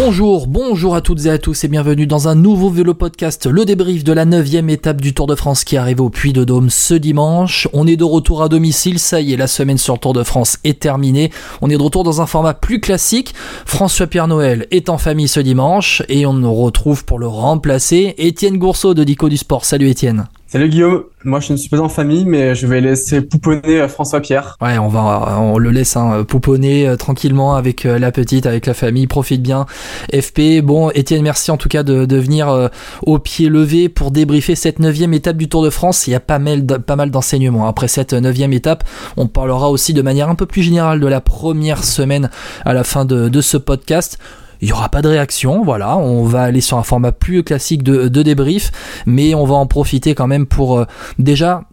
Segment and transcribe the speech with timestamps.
[0.00, 3.64] Bonjour, bonjour à toutes et à tous et bienvenue dans un nouveau vélo podcast, le
[3.64, 6.70] débrief de la 9 étape du Tour de France qui arrive au Puy de Dôme
[6.70, 7.66] ce dimanche.
[7.72, 10.22] On est de retour à domicile, ça y est, la semaine sur le Tour de
[10.22, 11.32] France est terminée.
[11.62, 13.34] On est de retour dans un format plus classique.
[13.66, 18.14] François-Pierre Noël est en famille ce dimanche et on nous retrouve pour le remplacer.
[18.18, 19.64] Étienne Gourceau de Dico du Sport.
[19.64, 20.28] Salut Étienne.
[20.50, 23.86] Salut Guillaume, moi je ne suis pas en famille mais je vais laisser pouponner euh,
[23.86, 24.56] François Pierre.
[24.62, 28.64] Ouais, on va on le laisse hein, pouponner euh, tranquillement avec euh, la petite, avec
[28.64, 29.66] la famille, profite bien.
[30.10, 32.70] FP, bon Étienne, merci en tout cas de, venir
[33.02, 36.06] au pied levé pour débriefer cette neuvième étape du Tour de France.
[36.06, 38.84] Il y a pas mal pas mal d'enseignements après cette neuvième étape.
[39.18, 42.30] On parlera aussi de manière un peu plus générale de la première semaine
[42.64, 44.18] à la fin de ce podcast
[44.60, 47.82] il n'y aura pas de réaction, voilà, on va aller sur un format plus classique
[47.82, 48.70] de, de débrief,
[49.06, 50.84] mais on va en profiter quand même pour euh,
[51.18, 51.64] déjà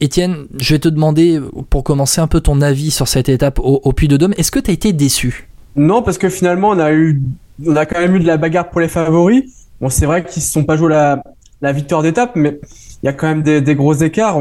[0.00, 3.80] Étienne, je vais te demander pour commencer un peu ton avis sur cette étape au,
[3.84, 4.34] au Puy de Dôme.
[4.36, 5.48] Est-ce que tu as été déçu?
[5.76, 7.22] Non, parce que finalement on a eu,
[7.64, 9.44] on a quand même eu de la bagarre pour les favoris.
[9.80, 11.22] Bon, c'est vrai qu'ils ne se sont pas joués la,
[11.62, 12.58] la victoire d'étape, mais
[13.02, 14.40] il y a quand même des, des gros écarts.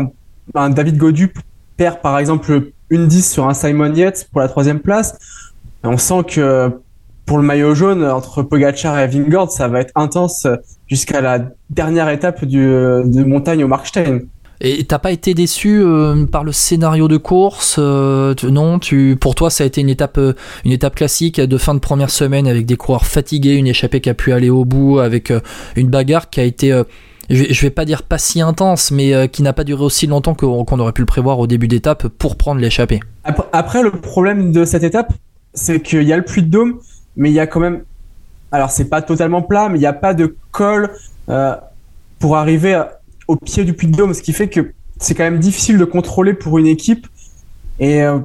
[0.53, 1.33] David Godu
[1.78, 5.17] perd par exemple une 10 sur un Simon Yates pour la troisième place.
[5.83, 6.72] Et on sent que
[7.25, 10.47] pour le maillot jaune entre Pogacar et Vingord, ça va être intense
[10.88, 14.21] jusqu'à la dernière étape du, de montagne au Markstein.
[14.66, 19.35] Et t'as pas été déçu euh, par le scénario de course euh, Non, tu, pour
[19.35, 22.47] toi, ça a été une étape, euh, une étape classique de fin de première semaine
[22.47, 25.41] avec des coureurs fatigués, une échappée qui a pu aller au bout, avec euh,
[25.75, 26.83] une bagarre qui a été, euh,
[27.29, 30.07] je, vais, je vais pas dire pas si intense, mais qui n'a pas duré aussi
[30.07, 33.01] longtemps qu'on aurait pu le prévoir au début d'étape pour prendre l'échappée.
[33.25, 35.11] Après, après, le problème de cette étape,
[35.53, 36.79] c'est qu'il y a le puits de Dôme,
[37.16, 37.83] mais il y a quand même,
[38.52, 40.90] alors c'est pas totalement plat, mais il n'y a pas de col
[41.29, 41.56] euh,
[42.19, 45.24] pour arriver à- au pied du puits de Dôme, ce qui fait que c'est quand
[45.24, 47.07] même difficile de contrôler pour une équipe.
[47.79, 48.19] Et, euh,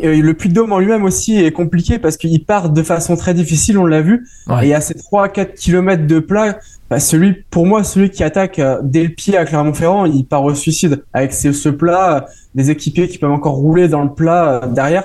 [0.00, 3.14] et le puits de Dôme en lui-même aussi est compliqué parce qu'il part de façon
[3.14, 4.26] très difficile, on l'a vu.
[4.48, 4.68] Ouais.
[4.68, 6.58] Et a ces 3-4 km de plat.
[6.88, 10.44] Bah, celui, pour moi, celui qui attaque euh, dès le pied à Clermont-Ferrand, il part
[10.44, 11.04] au suicide.
[11.12, 12.20] Avec ce, ce plat, euh,
[12.54, 15.04] des équipiers qui peuvent encore rouler dans le plat derrière.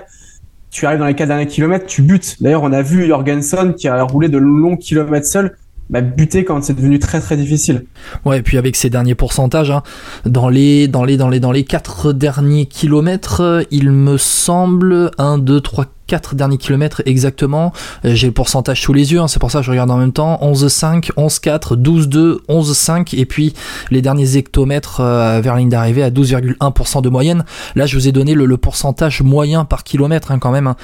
[0.78, 2.36] Tu arrives dans les 4 derniers kilomètres, tu butes.
[2.40, 5.58] D'ailleurs, on a vu Jorgensen qui a roulé de longs kilomètres seul,
[5.90, 7.86] bah, buter quand c'est devenu très très difficile.
[8.26, 9.82] Ouais, et puis avec ces derniers pourcentages, hein,
[10.28, 15.10] dans les dans les dans les dans les quatre derniers kilomètres, euh, il me semble
[15.18, 17.74] 1 2 3 4 derniers kilomètres exactement.
[18.06, 19.98] Euh, J'ai le pourcentage sous les yeux, hein, c'est pour ça que je regarde en
[19.98, 20.40] même temps.
[20.42, 23.54] 11,5, 11,4, 12,2, 11,5 et puis
[23.92, 27.46] les derniers hectomètres euh, vers la ligne d'arrivée à 12,1% de moyenne.
[27.76, 30.76] Là, je vous ai donné le, pourcentage moyen par kilomètre hein, quand même hein,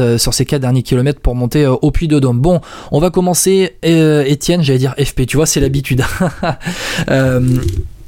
[0.00, 2.40] euh, sur ces quatre derniers kilomètres pour monter au Puy de Dôme.
[2.40, 3.76] Bon, on va commencer.
[3.82, 6.02] Étienne, j'allais dire FP, tu vois, c'est l'habitude.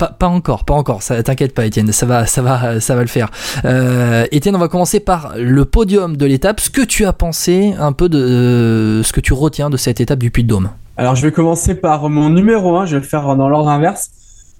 [0.00, 1.02] Pas, pas encore, pas encore.
[1.02, 1.92] Ça, t'inquiète pas, Étienne.
[1.92, 3.30] Ça va, ça va, ça va le faire.
[3.66, 6.58] Euh, Étienne, on va commencer par le podium de l'étape.
[6.58, 10.00] Ce que tu as pensé un peu de euh, ce que tu retiens de cette
[10.00, 10.70] étape du Puy de Dôme.
[10.96, 14.08] Alors, je vais commencer par mon numéro 1, je vais le faire dans l'ordre inverse.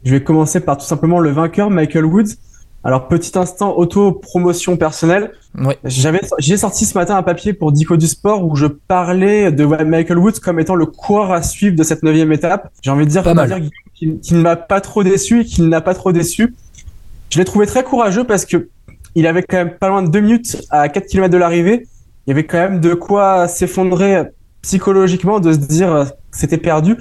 [0.04, 2.34] Je vais commencer par tout simplement le vainqueur, Michael Woods.
[2.82, 5.32] Alors, petit instant auto-promotion personnelle.
[5.84, 9.64] J'avais, j'ai sorti ce matin un papier pour Dico du Sport où je parlais de
[9.64, 12.70] Michael Woods comme étant le coureur à suivre de cette neuvième étape.
[12.82, 13.22] J'ai envie de dire,
[13.94, 16.54] qu'il, ne m'a pas trop déçu et qu'il n'a pas trop déçu.
[17.28, 18.68] Je l'ai trouvé très courageux parce que
[19.14, 21.86] il avait quand même pas loin de deux minutes à 4 km de l'arrivée.
[22.26, 24.22] Il y avait quand même de quoi s'effondrer
[24.62, 26.96] psychologiquement, de se dire euh, que c'était perdu.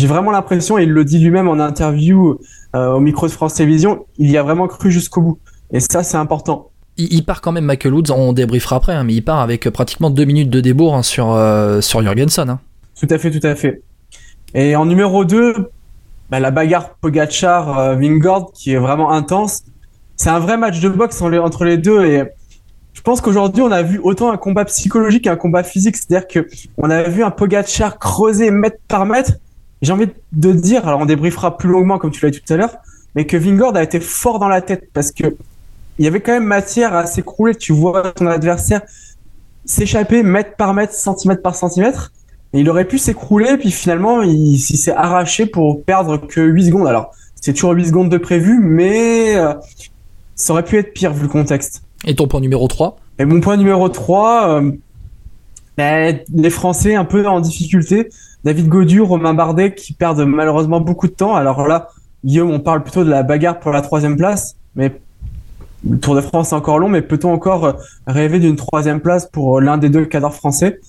[0.00, 2.38] J'ai vraiment l'impression, et il le dit lui-même en interview
[2.74, 5.38] euh, au micro de France Télévisions, il y a vraiment cru jusqu'au bout.
[5.74, 6.70] Et ça, c'est important.
[6.96, 10.08] Il, part quand même Michael Woods, on débriefera après, hein, mais il part avec pratiquement
[10.08, 12.48] deux minutes de débours hein, sur, euh, sur Jorgensen.
[12.48, 12.60] hein.
[12.98, 13.82] Tout à fait, tout à fait.
[14.54, 15.70] Et en numéro 2,
[16.30, 19.64] bah, la bagarre Pogachar-Vingord qui est vraiment intense.
[20.16, 22.24] C'est un vrai match de boxe entre les deux et
[22.94, 25.96] je pense qu'aujourd'hui on a vu autant un combat psychologique qu'un combat physique.
[25.96, 26.48] C'est-à-dire que
[26.78, 29.32] on a vu un Pogachar creuser mètre par mètre.
[29.82, 32.56] J'ai envie de dire, alors on débriefera plus longuement comme tu l'as dit tout à
[32.56, 32.76] l'heure,
[33.14, 35.36] mais que Vingord a été fort dans la tête parce que
[35.98, 37.54] il y avait quand même matière à s'écrouler.
[37.54, 38.80] Tu vois ton adversaire
[39.66, 42.12] s'échapper mètre par mètre, centimètre par centimètre.
[42.52, 46.66] Et il aurait pu s'écrouler, puis finalement, il, il s'est arraché pour perdre que 8
[46.66, 46.86] secondes.
[46.86, 47.10] Alors,
[47.40, 49.54] c'est toujours 8 secondes de prévu, mais euh,
[50.34, 51.82] ça aurait pu être pire vu le contexte.
[52.06, 54.72] Et ton point numéro 3 Et mon point numéro 3, euh,
[55.76, 58.08] ben, les Français un peu en difficulté.
[58.44, 61.34] David Godu, Romain Bardet qui perdent malheureusement beaucoup de temps.
[61.34, 61.88] Alors là,
[62.24, 65.00] Guillaume, on parle plutôt de la bagarre pour la troisième place, mais
[65.88, 67.76] le Tour de France est encore long, mais peut-on encore
[68.06, 70.80] rêver d'une troisième place pour l'un des deux cadres français?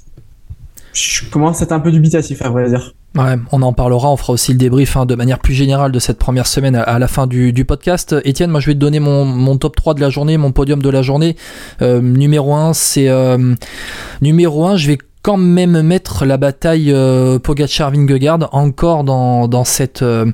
[0.93, 2.93] Je commence à être un peu dubitatif, à vrai dire.
[3.15, 5.99] Ouais, on en parlera, on fera aussi le débrief hein, de manière plus générale de
[5.99, 8.15] cette première semaine à, la fin du, podcast.
[8.23, 10.89] Étienne, moi je vais te donner mon, top 3 de la journée, mon podium de
[10.89, 11.35] la journée.
[11.81, 13.09] Euh, numéro 1, c'est...
[13.09, 13.55] Euh,
[14.21, 20.01] numéro 1, je vais quand même mettre la bataille euh, Pogacar-Vingegaard encore dans, dans cette
[20.01, 20.25] euh,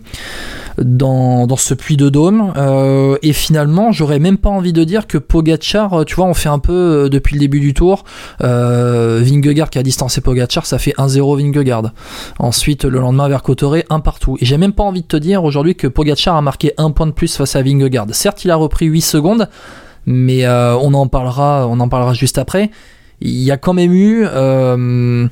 [0.78, 2.54] dans, dans ce puits de dôme.
[2.56, 6.50] Euh, et finalement j'aurais même pas envie de dire que Pogacar tu vois on fait
[6.50, 8.06] un peu depuis le début du tour
[8.40, 11.92] Vingegaard qui a distancé Pogacar ça fait 1-0 Vingegaard.
[12.40, 14.38] Ensuite le lendemain vers Cotoré un partout.
[14.40, 17.08] Et j'ai même pas envie de te dire aujourd'hui que Pogacar a marqué un point
[17.08, 18.08] de plus face à Vingegaard.
[18.12, 19.50] Certes il a repris 8 secondes
[20.06, 22.72] mais on en parlera on en parlera juste après
[23.22, 24.26] il y a quand même eu.
[24.26, 25.28] Euh,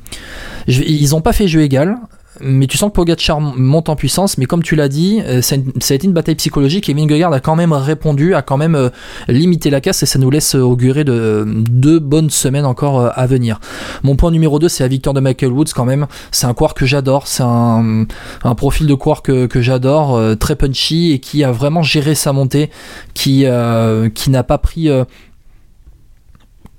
[0.68, 1.98] ils n'ont pas fait jeu égal.
[2.42, 5.56] Mais tu sens que Pogacar monte en puissance, mais comme tu l'as dit, euh, ça
[5.56, 8.90] a été une bataille psychologique et Vingegaard a quand même répondu, a quand même euh,
[9.30, 13.62] limité la casse et ça nous laisse augurer de deux bonnes semaines encore à venir.
[14.04, 16.08] Mon point numéro 2 c'est la victoire de Michael Woods quand même.
[16.32, 18.06] C'est un coureur que j'adore, c'est un,
[18.58, 22.70] profil de coureur que, j'adore, très punchy et qui a vraiment géré sa montée,
[23.14, 24.90] qui n'a pas pris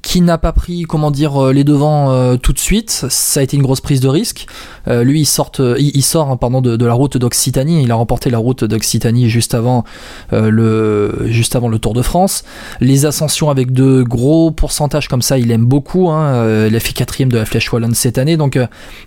[0.06, 3.43] qui n'a pas pris comment dire euh, les devants euh, tout de suite ça a
[3.43, 4.47] été une grosse prise de risque.
[4.87, 7.82] Euh, lui il sort il, sort hein, pardon de, la route d'Occitanie.
[7.82, 9.82] Il a remporté la route d'Occitanie juste avant
[10.31, 12.44] le juste avant le Tour de France.
[12.81, 16.93] Les ascensions avec de gros pourcentages comme ça il aime beaucoup hein, il a fait
[16.93, 18.37] quatrième de la Flèche Wallonne cette année.
[18.37, 18.56] Donc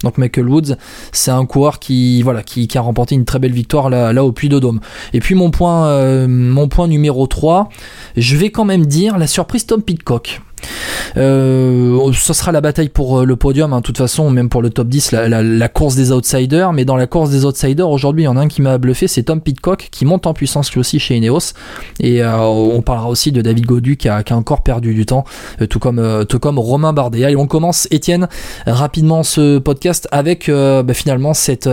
[0.04, 0.75] donc Michael Woods
[1.13, 4.25] c'est un coureur qui voilà qui, qui, a remporté une très belle victoire là, là
[4.25, 4.81] au Puy de Dôme
[5.13, 7.69] et puis mon point mon point numéro 3
[8.18, 10.42] je vais quand même dire la surprise Tom Pitcock
[11.17, 14.61] euh, ce sera la bataille pour euh, le podium, hein, de toute façon, même pour
[14.61, 16.73] le top 10, la, course des outsiders.
[16.73, 19.07] Mais dans la course des outsiders, aujourd'hui, il y en a un qui m'a bluffé,
[19.07, 21.53] c'est Tom Pitcock, qui monte en puissance lui aussi chez Ineos.
[22.00, 25.23] Et euh, on parlera aussi de David Godu, qui a, encore perdu du temps,
[25.69, 27.23] tout, comme, tout comme Romain Bardet.
[27.25, 28.27] Allez, on commence, Étienne,
[28.65, 31.69] rapidement ce podcast avec bah, finalement cette...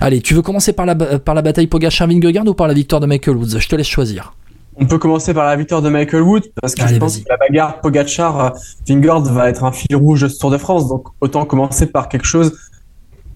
[0.00, 3.06] allez, tu veux commencer par la, par la bataille Pogacar-Vingegaard ou par la victoire de
[3.06, 3.58] Michael Woods?
[3.58, 4.32] Je te laisse choisir.
[4.80, 7.36] On peut commencer par la victoire de Michael Wood parce que je pense que la
[7.36, 8.54] bagarre Pogacar
[8.88, 10.88] Vingard va être un fil rouge de ce Tour de France.
[10.88, 12.56] Donc autant commencer par quelque chose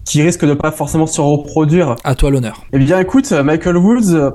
[0.05, 1.95] qui risque de pas forcément se reproduire.
[2.03, 2.63] À toi l'honneur.
[2.71, 4.31] Eh bien écoute, Michael Woods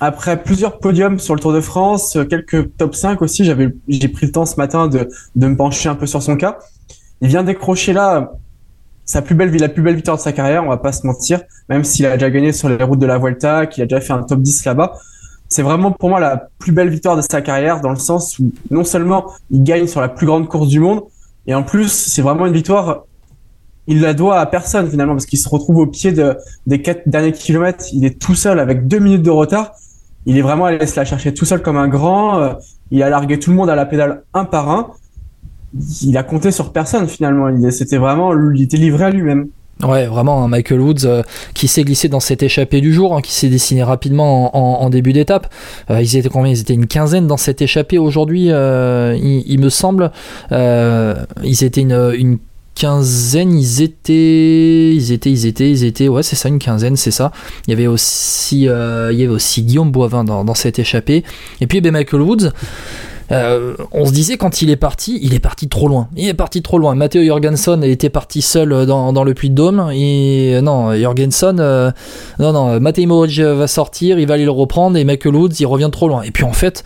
[0.00, 4.26] après plusieurs podiums sur le Tour de France, quelques top 5 aussi, j'avais j'ai pris
[4.26, 6.58] le temps ce matin de, de me pencher un peu sur son cas.
[7.20, 8.32] Il vient décrocher là
[9.04, 11.40] sa plus belle la plus belle victoire de sa carrière, on va pas se mentir,
[11.68, 14.12] même s'il a déjà gagné sur les routes de la Vuelta, qu'il a déjà fait
[14.12, 14.92] un top 10 là-bas
[15.48, 18.52] c'est vraiment pour moi la plus belle victoire de sa carrière dans le sens où
[18.70, 21.02] non seulement il gagne sur la plus grande course du monde,
[21.46, 23.04] et en plus c'est vraiment une victoire,
[23.86, 26.36] il la doit à personne finalement parce qu'il se retrouve au pied de,
[26.66, 29.72] des quatre derniers kilomètres, il est tout seul avec deux minutes de retard,
[30.26, 32.52] il est vraiment allé se la chercher tout seul comme un grand, euh,
[32.90, 34.90] il a largué tout le monde à la pédale un par un,
[36.02, 39.48] il a compté sur personne finalement, c'était vraiment, il était livré à lui-même.
[39.84, 41.22] Ouais, vraiment, un Michael Woods euh,
[41.54, 45.12] qui s'est glissé dans cette échappée du jour, hein, qui s'est dessiné rapidement en, début
[45.12, 45.52] d'étape.
[45.90, 46.50] Euh, ils étaient combien?
[46.50, 50.10] Ils étaient une quinzaine dans cette échappée aujourd'hui, euh, il, me semble.
[50.50, 52.38] ils étaient une,
[52.74, 57.10] quinzaine, ils étaient, ils étaient, ils étaient, ils étaient, ouais, c'est ça, une quinzaine, c'est
[57.10, 57.32] ça.
[57.66, 61.22] Il y avait aussi, il y avait aussi Guillaume Boivin dans, dans cette échappée.
[61.60, 62.50] Et puis, ben, Michael Woods.
[63.30, 66.08] Euh, on se disait quand il est parti, il est parti trop loin.
[66.16, 66.94] Il est parti trop loin.
[66.94, 69.90] Matteo Jorgensen était parti seul dans, dans le puits de Dôme.
[69.92, 71.90] Et non, Jorgensen, euh,
[72.38, 75.90] non, non, Matteo va sortir, il va aller le reprendre et Michael Woods, il revient
[75.92, 76.22] trop loin.
[76.22, 76.84] Et puis en fait,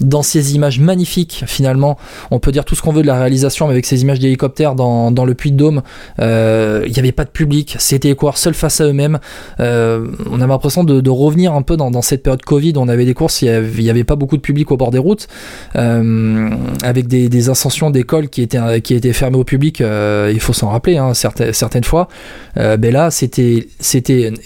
[0.00, 1.98] dans ces images magnifiques finalement.
[2.30, 4.74] On peut dire tout ce qu'on veut de la réalisation, mais avec ces images d'hélicoptère
[4.74, 5.82] dans, dans, le puits de Dôme,
[6.20, 9.18] euh, il n'y avait pas de public, c'était les coureurs seuls face à eux-mêmes.
[9.60, 13.14] Euh, on avait l'impression de, revenir un peu dans, cette période Covid, on avait des
[13.14, 15.28] courses, il n'y avait, pas beaucoup de public au bord des routes,
[15.76, 16.50] euh,
[16.82, 20.70] avec des, des ascensions d'écoles qui étaient, qui étaient fermées au public, il faut s'en
[20.70, 22.08] rappeler hein, certaines, certaines fois.
[22.56, 23.66] ben là, c'était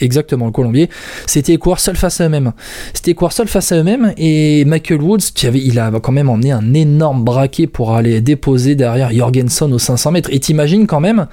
[0.00, 0.90] exactement le Colombier,
[1.26, 2.52] c'était les coureurs seuls face à eux-mêmes.
[2.92, 6.52] C'était les coureurs seuls face à eux-mêmes, et Michael Woods, il a quand même emmené
[6.52, 10.30] un énorme braquet pour aller déposer derrière Jorgensen aux 500 mètres.
[10.32, 11.26] Et t'imagines quand même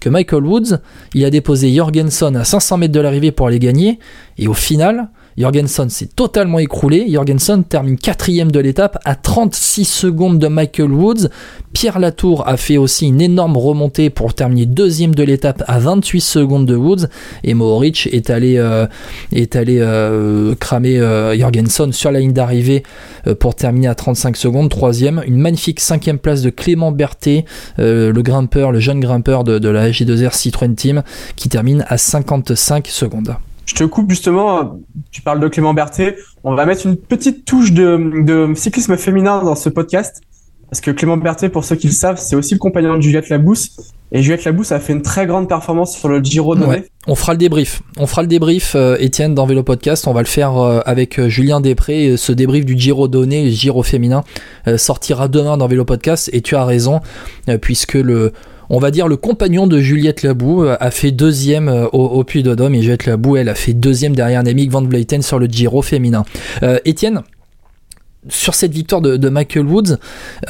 [0.00, 0.78] que Michael Woods,
[1.14, 3.98] il a déposé Jorgensen à 500 mètres de l'arrivée pour aller gagner,
[4.38, 5.08] et au final,
[5.38, 7.06] Jorgensen s'est totalement écroulé.
[7.08, 11.28] Jorgensen termine quatrième de l'étape à 36 secondes de Michael Woods.
[11.72, 16.20] Pierre Latour a fait aussi une énorme remontée pour terminer deuxième de l'étape à 28
[16.20, 17.06] secondes de Woods.
[17.44, 18.86] Et Mohoric est allé, euh,
[19.32, 22.82] euh, cramer euh, Jorgensen sur la ligne d'arrivée
[23.38, 24.70] pour terminer à 35 secondes.
[24.70, 27.44] Troisième, une magnifique cinquième place de Clément Berthet,
[27.76, 31.02] le grimpeur, le jeune grimpeur de, de la G2R Citroën Team,
[31.36, 33.36] qui termine à 55 secondes.
[33.68, 34.78] Je te coupe justement,
[35.10, 39.44] tu parles de Clément Berthet, on va mettre une petite touche de, de cyclisme féminin
[39.44, 40.22] dans ce podcast.
[40.70, 43.28] Parce que Clément Berthet, pour ceux qui le savent, c'est aussi le compagnon de Juliette
[43.28, 43.76] Labousse.
[44.12, 46.84] Et Juliette Labousse a fait une très grande performance sur le Giro de Ouais.
[47.06, 47.82] On fera le débrief.
[47.98, 50.06] On fera le débrief, euh, Étienne, dans Vélo Podcast.
[50.06, 52.16] On va le faire euh, avec euh, Julien Després.
[52.16, 54.24] Ce débrief du Giro donné, Giro féminin,
[54.66, 56.28] euh, sortira demain dans Vélo Podcast.
[56.32, 57.00] Et tu as raison,
[57.48, 58.32] euh, puisque le,
[58.70, 62.24] on va dire le compagnon de Juliette Labou euh, a fait deuxième euh, au, au
[62.24, 65.38] Puy de Dôme et Juliette Labou, elle a fait deuxième derrière Nemick Van Vleuten sur
[65.38, 66.24] le Giro féminin.
[66.62, 67.22] Euh, Étienne,
[68.28, 69.98] sur cette victoire de, de Michael Woods,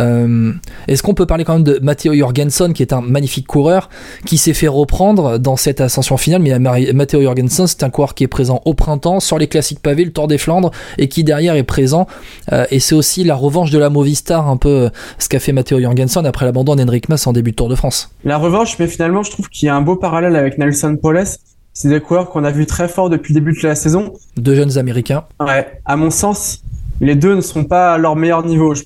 [0.01, 0.53] euh,
[0.87, 3.89] est-ce qu'on peut parler quand même de Matteo Jorgensen, qui est un magnifique coureur,
[4.27, 8.25] qui s'est fait reprendre dans cette ascension finale, mais Matteo Jorgensen, c'est un coureur qui
[8.25, 11.55] est présent au printemps, sur les classiques pavés, le Tour des Flandres, et qui derrière
[11.55, 12.07] est présent,
[12.53, 15.53] euh, et c'est aussi la revanche de la Movistar, un peu euh, ce qu'a fait
[15.53, 18.11] Matteo Jorgensen après l'abandon d'Henrik Mas en début de Tour de France.
[18.25, 21.25] La revanche, mais finalement, je trouve qu'il y a un beau parallèle avec Nelson Poles.
[21.73, 24.13] C'est des coureurs qu'on a vus très forts depuis le début de la saison.
[24.37, 25.25] Deux jeunes Américains.
[25.39, 26.63] Ouais, à mon sens,
[27.01, 28.75] les deux ne sont pas à leur meilleur niveau.
[28.75, 28.85] Je-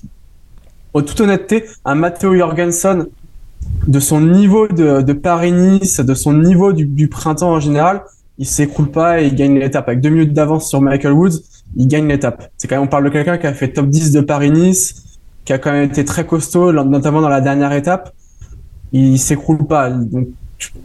[0.93, 3.07] En toute honnêteté, un Matteo Jorgensen,
[3.87, 8.03] de son niveau de, de Paris-Nice, de son niveau du, printemps en général,
[8.37, 9.87] il s'écroule pas et il gagne l'étape.
[9.87, 11.39] Avec deux minutes d'avance sur Michael Woods,
[11.75, 12.49] il gagne l'étape.
[12.57, 15.53] C'est quand même, on parle de quelqu'un qui a fait top 10 de Paris-Nice, qui
[15.53, 18.13] a quand même été très costaud, notamment dans la dernière étape.
[18.91, 19.89] Il s'écroule pas.
[19.89, 20.27] Donc,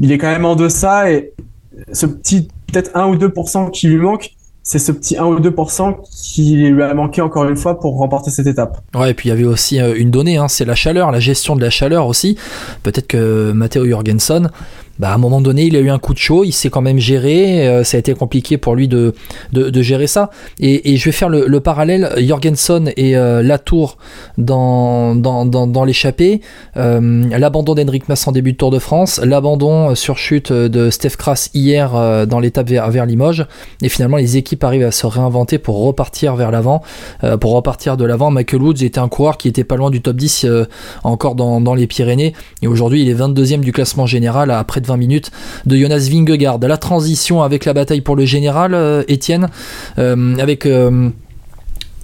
[0.00, 1.32] il est quand même en deçà et
[1.92, 4.30] ce petit, peut-être 1 ou 2% qui lui manque,
[4.68, 8.30] c'est ce petit 1 ou 2% qui lui a manqué encore une fois pour remporter
[8.30, 8.82] cette étape.
[8.94, 11.20] Ouais, et puis il y avait aussi euh, une donnée, hein, c'est la chaleur, la
[11.20, 12.36] gestion de la chaleur aussi.
[12.82, 14.50] Peut-être que Matteo Jorgensen,
[14.98, 16.80] bah, à un moment donné, il a eu un coup de chaud, il s'est quand
[16.80, 19.14] même géré, euh, ça a été compliqué pour lui de,
[19.52, 20.30] de, gérer ça.
[20.58, 23.96] Et, et je vais faire le, le parallèle, Jorgensen et euh, Latour
[24.36, 26.40] dans, dans, dans, dans l'échappée,
[26.76, 31.16] euh, l'abandon d'Henrik Mas en début de Tour de France, l'abandon sur chute de Steph
[31.16, 33.46] Kras hier dans l'étape vers, vers Limoges,
[33.82, 36.82] et finalement les équipes arrivent à se réinventer pour repartir vers l'avant,
[37.40, 38.30] pour repartir de l'avant.
[38.30, 40.64] Michael Woods était un coureur qui était pas loin du top 10 euh,
[41.04, 44.80] encore dans, dans les Pyrénées, et aujourd'hui il est 22e du classement général à près
[44.80, 45.30] de 20 minutes
[45.66, 46.58] de Jonas Vingegaard.
[46.60, 49.48] La transition avec la bataille pour le général, euh, Étienne,
[49.98, 51.10] euh, avec euh,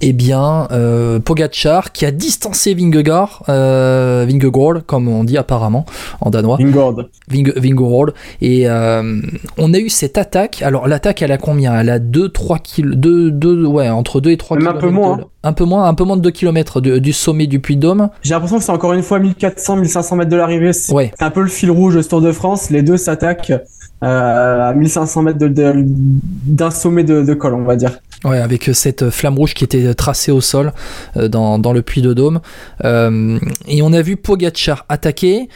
[0.01, 5.85] eh bien euh, Pogacar qui a distancé Vingegaard, euh, Vingegaard comme on dit apparemment
[6.21, 6.57] en danois.
[6.59, 7.03] Ingord.
[7.29, 9.21] Ving Vingegaard et euh,
[9.57, 11.79] on a eu cette attaque alors l'attaque elle a combien?
[11.79, 14.85] Elle a 2 3 km 2 2 ouais entre 2 et 3 Même un km
[14.85, 15.25] peu moins, hein.
[15.43, 18.09] un peu moins un peu moins de 2 km du sommet du Puy de Dôme
[18.21, 20.73] J'ai l'impression que c'est encore une fois 1400, 1500 mètres de l'arrivée.
[20.73, 22.69] C'est ouais c'est un peu le fil rouge ce Tour de France.
[22.69, 23.53] Les deux s'attaquent
[24.01, 27.99] à 1500 mètres d'un sommet de, de col, on va dire.
[28.23, 30.73] Ouais, avec cette flamme rouge qui était tracée au sol
[31.15, 32.39] euh, dans, dans le puits de Dôme.
[32.83, 35.47] Euh, et on a vu Pogacar attaquer.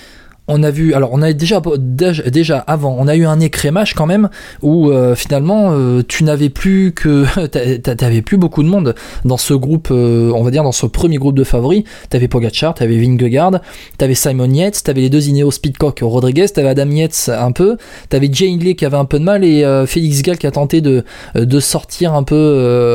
[0.51, 1.61] On a vu, alors on a déjà,
[2.27, 4.29] déjà, avant, on a eu un écrémage quand même
[4.63, 8.95] où euh, finalement euh, tu n'avais plus que, t'a- t'a- t'avais plus beaucoup de monde
[9.25, 11.83] dans ce groupe, euh, on va dire dans ce premier groupe de favoris.
[12.09, 13.59] T'avais Pogacar, t'avais Vingegaard,
[13.97, 17.77] t'avais Simon Yates, t'avais les deux Ineos Pitcock Rodriguez, t'avais Adam Yates un peu,
[18.09, 20.81] t'avais Jay Hindley qui avait un peu de mal et Félix Gall qui a tenté
[20.81, 21.03] de
[21.35, 22.89] de sortir un peu,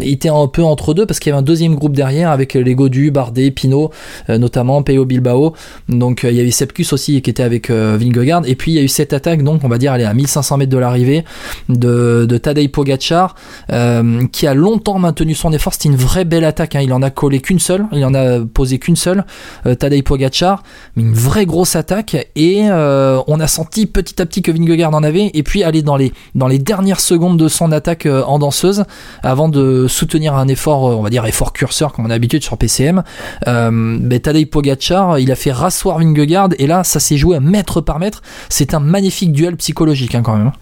[0.00, 2.74] était un peu entre deux parce qu'il y avait un deuxième groupe derrière avec les
[2.74, 3.90] Godu, Bardet, Pinot,
[4.28, 5.54] notamment Peo Bilbao.
[5.88, 7.98] Donc il y avait Sepkus aussi qui était avec euh.
[8.46, 10.12] Et puis il y a eu cette attaque, donc on va dire, elle est à
[10.12, 11.24] 1500 mètres de l'arrivée
[11.68, 13.34] de, de Tadej Pogacar
[13.72, 15.72] euh, qui a longtemps maintenu son effort.
[15.72, 16.74] C'était une vraie belle attaque.
[16.74, 16.80] Hein.
[16.82, 19.24] Il en a collé qu'une seule, il en a posé qu'une seule,
[19.66, 20.62] euh, Tadej Pogacar,
[20.96, 22.16] mais une vraie grosse attaque.
[22.36, 25.30] Et euh, on a senti petit à petit que Vingegaard en avait.
[25.32, 28.84] Et puis aller dans les dans les dernières secondes de son attaque euh, en danseuse
[29.22, 32.58] avant de soutenir un effort, on va dire effort curseur comme on a l'habitude sur
[32.58, 33.02] PCM.
[33.48, 37.40] Euh, ben, Tadej Pogacar, il a fait rasseoir Vingegaard et là ça s'est joué à
[37.40, 38.22] mètre par mètre.
[38.48, 40.52] C'est un magnifique duel psychologique hein, quand même.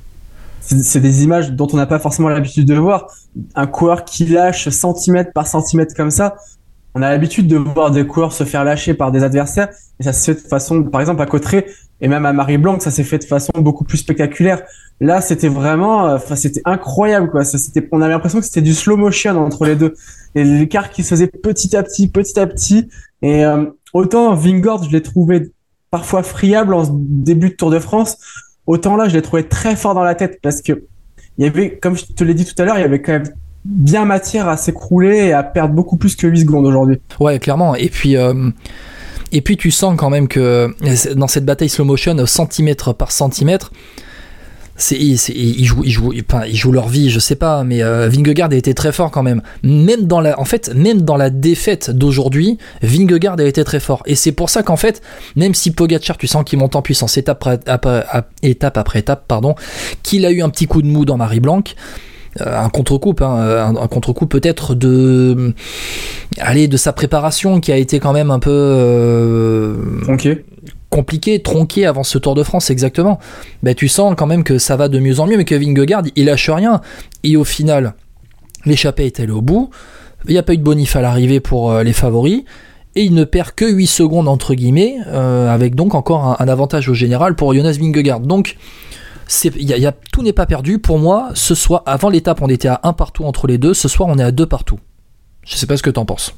[0.61, 3.07] C'est c'est des images dont on n'a pas forcément l'habitude de voir.
[3.55, 6.37] Un coureur qui lâche centimètre par centimètre comme ça.
[6.95, 9.69] On a l'habitude de voir des coureurs se faire lâcher par des adversaires
[10.01, 11.67] et ça se fait de façon, par exemple à Cotteret
[12.01, 14.63] et même à Marie Blanc, ça s'est fait de façon beaucoup plus spectaculaire.
[15.01, 17.43] Là, c'était vraiment, euh, c'était incroyable quoi.
[17.93, 19.95] On avait l'impression que c'était du slow motion entre les deux.
[20.35, 22.89] Et l'écart qui se faisait petit à petit, petit à petit.
[23.23, 25.51] Et euh, autant Vingord, je l'ai trouvé
[25.91, 28.19] parfois friable en début de Tour de France,
[28.67, 30.85] autant là, je l'ai trouvé très fort dans la tête parce que
[31.39, 33.31] y avait, comme je te l'ai dit tout à l'heure, il y avait quand même
[33.65, 37.01] bien matière à s'écrouler et à perdre beaucoup plus que 8 secondes aujourd'hui.
[37.21, 37.75] Ouais, clairement.
[37.75, 38.51] Et puis, euh,
[39.33, 40.75] et puis tu sens quand même que
[41.15, 43.73] dans cette bataille slow motion, centimètre par centimètre,
[44.81, 45.17] C'est, ils,
[45.65, 48.55] jouent, ils, jouent, enfin, ils jouent leur vie, je sais pas, mais euh, Vingegaard a
[48.55, 49.43] été très fort quand même.
[49.65, 54.05] Même dans la, en fait, même dans la défaite d'aujourd'hui, Vingegaard a été très fort.
[54.07, 55.03] Et c'est pour ça qu'en fait,
[55.35, 58.05] même si Pogacar, tu sens qu'il monte en puissance étape après,
[58.43, 59.57] étape après étape, pardon,
[60.05, 61.65] qu'il a eu un petit coup de mou dans Marie Blanc,
[62.41, 65.55] euh, un contre-coup, hein, un, contre-coup peut-être de,
[66.39, 69.75] aller de sa préparation qui a été quand même un peu euh,
[70.91, 73.19] compliqué, tronqué avant ce Tour de France exactement.
[73.63, 76.03] Ben, tu sens quand même que ça va de mieux en mieux, mais que Vingegaard
[76.17, 76.81] il lâche rien
[77.23, 77.95] et au final
[78.65, 79.71] l'échappée est allée au bout.
[80.27, 82.43] Il n'y a pas eu de bonif à l'arrivée pour euh, les favoris
[82.97, 86.95] et il ne perd que 8 secondes entre guillemets, avec donc encore un, avantage au
[86.95, 88.21] général pour Jonas Vingegaard.
[88.21, 88.57] Donc
[89.45, 90.79] y a, tout n'est pas perdu.
[90.79, 93.75] Pour moi, ce soir, avant l'étape, on était à un partout entre les deux.
[93.75, 94.79] Ce soir, on est à deux partout.
[95.45, 96.35] Je sais pas ce que tu en penses.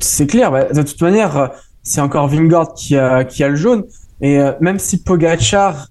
[0.00, 0.50] C'est clair.
[0.50, 1.52] Bah, de toute manière,
[1.82, 3.84] c'est encore Vingard qui a, qui a le jaune.
[4.20, 5.88] Et euh, même si Pogachar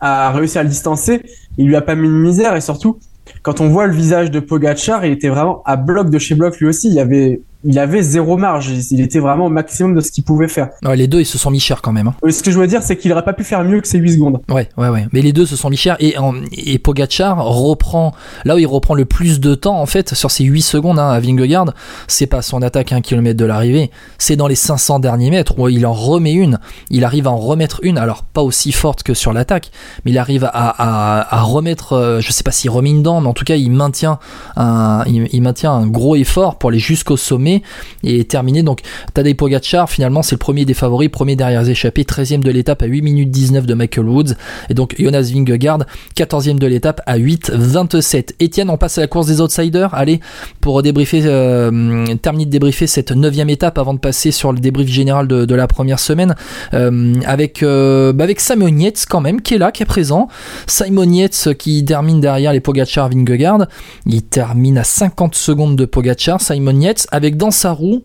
[0.00, 1.22] a réussi à le distancer,
[1.58, 2.54] il lui a pas mis une misère.
[2.54, 2.98] Et surtout,
[3.42, 6.58] quand on voit le visage de Pogachar, il était vraiment à bloc de chez bloc
[6.58, 6.88] lui aussi.
[6.88, 8.70] Il y avait il avait zéro marge.
[8.90, 10.70] Il était vraiment au maximum de ce qu'il pouvait faire.
[10.94, 12.08] les deux, ils se sont mis chers quand même.
[12.08, 12.14] Hein.
[12.24, 13.98] Euh, ce que je veux dire, c'est qu'il aurait pas pu faire mieux que ces
[13.98, 14.40] 8 secondes.
[14.48, 15.06] Ouais, ouais, ouais.
[15.12, 15.96] Mais les deux se sont mis chers.
[15.98, 16.14] Et,
[16.52, 20.44] et Pogachar reprend, là où il reprend le plus de temps, en fait, sur ces
[20.44, 21.72] 8 secondes hein, à Vingegaard,
[22.06, 25.58] c'est pas son attaque à un kilomètre de l'arrivée, c'est dans les 500 derniers mètres
[25.58, 26.58] où il en remet une.
[26.90, 29.70] Il arrive à en remettre une, alors pas aussi forte que sur l'attaque,
[30.04, 33.32] mais il arrive à, remettre, euh, je sais pas s'il remet une dent, mais en
[33.32, 34.18] tout cas, il maintient
[34.56, 37.55] un, il maintient un gros effort pour aller jusqu'au sommet
[38.02, 38.62] et terminé.
[38.62, 38.80] Donc
[39.14, 42.82] Tadej Pogacar, finalement, c'est le premier des favoris, premier derrière les échappés, 13e de l'étape
[42.82, 44.34] à 8 minutes 19 de Michael Woods.
[44.70, 45.80] Et donc Jonas Vingegaard,
[46.16, 48.36] 14e de l'étape à 8 27.
[48.42, 49.94] Etienne, on passe à la course des outsiders.
[49.94, 50.20] Allez,
[50.60, 54.88] pour débriefer, euh, terminer de débriefer cette 9 étape avant de passer sur le débrief
[54.88, 56.34] général de, la première semaine.
[56.74, 60.28] Euh, avec, euh, bah avec Simon Yates quand même, qui est là, qui est présent.
[60.66, 63.66] Simon Yates qui termine derrière les Pogacar Vingegaard.
[64.06, 68.02] Il termine à 50 secondes de Pogacar, Simon Yates, avec dans sa roue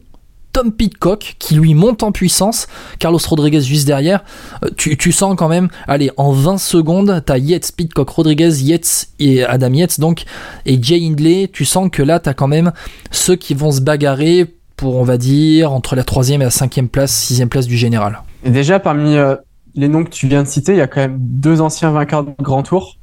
[0.54, 2.68] Tom Pitcock qui lui monte en puissance,
[3.00, 4.24] Carlos Rodriguez juste derrière.
[4.64, 9.44] Euh, tu, sens quand même, allez, en 20 secondes, t'as Yates, Pitcock, Rodriguez, Yates et
[9.44, 10.24] Adam Yates donc,
[10.66, 11.50] et Jay Hindley.
[11.52, 12.72] Tu sens que là, t'as quand même
[13.12, 16.90] ceux qui vont se bagarrer pour, on va dire, entre la troisième et la cinquième
[16.90, 18.22] place, sixième place du général.
[18.44, 19.36] Et déjà, parmi euh,
[19.76, 22.24] les noms que tu viens de citer, il y a quand même deux anciens vainqueurs
[22.24, 22.98] de Grand Tour.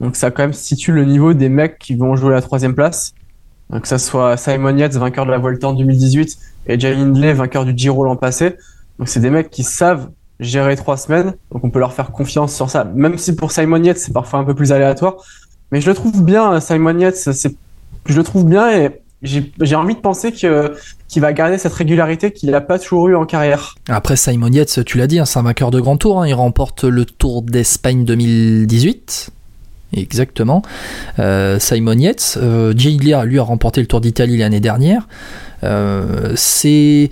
[0.00, 3.14] Donc ça quand même situe le niveau des mecs qui vont jouer la troisième place
[3.80, 7.64] que ça soit Simon Yates, vainqueur de la Volta en 2018, et Jay Hindley, vainqueur
[7.64, 8.56] du Giro l'an passé.
[8.98, 12.54] Donc c'est des mecs qui savent gérer trois semaines, donc on peut leur faire confiance
[12.54, 12.84] sur ça.
[12.84, 15.16] Même si pour Simon Yates, c'est parfois un peu plus aléatoire.
[15.72, 17.28] Mais je le trouve bien, Simon Yates,
[18.06, 20.76] je le trouve bien et j'ai envie de penser que
[21.08, 23.76] qu'il va garder cette régularité qu'il n'a pas toujours eu en carrière.
[23.88, 26.20] Après Simon Yates, tu l'as dit, hein, c'est un vainqueur de grand tour.
[26.20, 26.26] Hein.
[26.26, 29.30] il remporte le Tour d'Espagne 2018.
[29.96, 30.62] Exactement.
[31.18, 35.06] Euh, Simon Yates, euh, Jay lui a remporté le Tour d'Italie l'année dernière.
[35.62, 37.10] Euh, c'est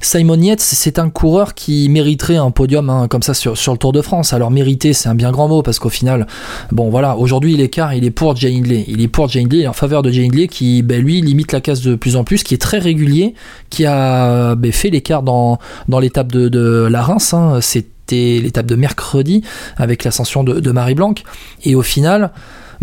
[0.00, 3.92] Simon Yates, c'est un coureur qui mériterait un podium hein, comme ça sur, le Tour
[3.92, 4.32] de France.
[4.32, 6.26] Alors mériter, c'est un bien grand mot parce qu'au final,
[6.72, 8.84] bon voilà, aujourd'hui l'écart il est pour Jay Hindley.
[8.88, 11.60] Il est pour Jay Hindley, en faveur de Jay Hindley qui, ben, lui, limite la
[11.60, 13.34] casse de plus en plus, qui est très régulier,
[13.70, 15.58] qui a ben, fait l'écart dans,
[16.00, 17.32] l'étape de, de la Reims.
[17.32, 17.60] Hein.
[17.62, 19.42] C'est l'étape de mercredi
[19.76, 21.14] avec l'ascension de, Marie Blanc.
[21.64, 22.30] Et au final,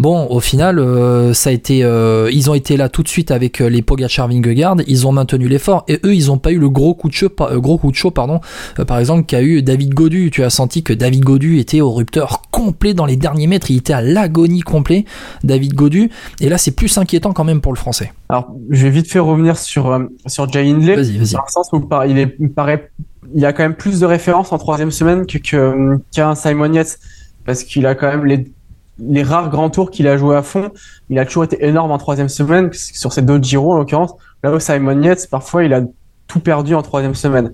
[0.01, 3.29] Bon, au final, euh, ça a été, euh, ils ont été là tout de suite
[3.29, 6.57] avec euh, les Pogacar Vingegaard, ils ont maintenu l'effort et eux, ils n'ont pas eu
[6.57, 8.39] le gros coup de chaud, gros coup de chaud, pardon,
[8.87, 10.31] par exemple, qu'a eu David Godu.
[10.31, 13.77] Tu as senti que David Godu était au rupteur complet dans les derniers mètres, il
[13.77, 15.05] était à l'agonie complet,
[15.43, 16.09] David Godu.
[16.39, 18.11] Et là, c'est plus inquiétant quand même pour le Français.
[18.29, 21.33] Alors, je vais vite faire revenir sur sur Jay Hindley, vas-y, vas-y.
[21.33, 22.89] dans le sens où il, est, il paraît
[23.35, 26.97] il y a quand même plus de références en troisième semaine que qu'un Simon Yates
[27.45, 28.51] parce qu'il a quand même les,
[28.99, 30.71] les rares grands tours qu'il a joué à fond.
[31.09, 34.13] Il a toujours été énorme en troisième semaine sur ces deux Giro en l'occurrence.
[34.43, 35.81] Là où Simon Yates parfois il a
[36.27, 37.51] tout perdu en troisième semaine.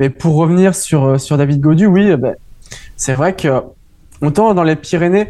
[0.00, 2.34] Mais pour revenir sur sur David Godu, oui, eh ben,
[2.96, 3.62] c'est vrai que
[4.20, 5.28] autant dans les Pyrénées,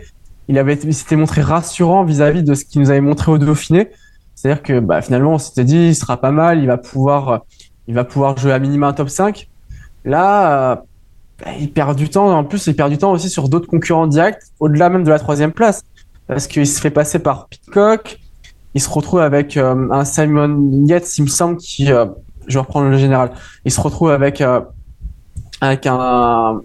[0.48, 3.90] il avait il s'était montré rassurant vis-à-vis de ce qu'il nous avait montré au Dauphiné.
[4.34, 7.44] C'est-à-dire que bah, finalement on s'était dit il sera pas mal, il va pouvoir
[7.86, 9.48] il va pouvoir jouer à minima un top 5.
[10.04, 10.76] Là, euh,
[11.40, 12.36] bah, il perd du temps.
[12.36, 15.18] En plus, il perd du temps aussi sur d'autres concurrents directs, au-delà même de la
[15.18, 15.82] troisième place,
[16.26, 18.18] parce qu'il se fait passer par Pitcock.
[18.74, 22.06] Il se retrouve avec euh, un Simon Yates, il me semble, qui, euh,
[22.46, 23.30] je vais reprendre le général.
[23.64, 24.42] Il se retrouve avec
[25.60, 26.60] avec un,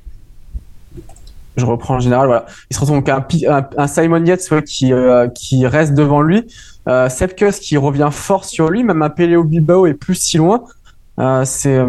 [1.55, 2.45] je reprends le général, voilà.
[2.69, 3.45] Il se retrouve avec
[3.77, 4.91] un, Simon Yates qui
[5.35, 6.47] qui reste devant lui.
[6.87, 10.63] Euh, Sepkus qui revient fort sur lui, même un Peleo Bilbao est plus si loin.
[11.45, 11.79] c'est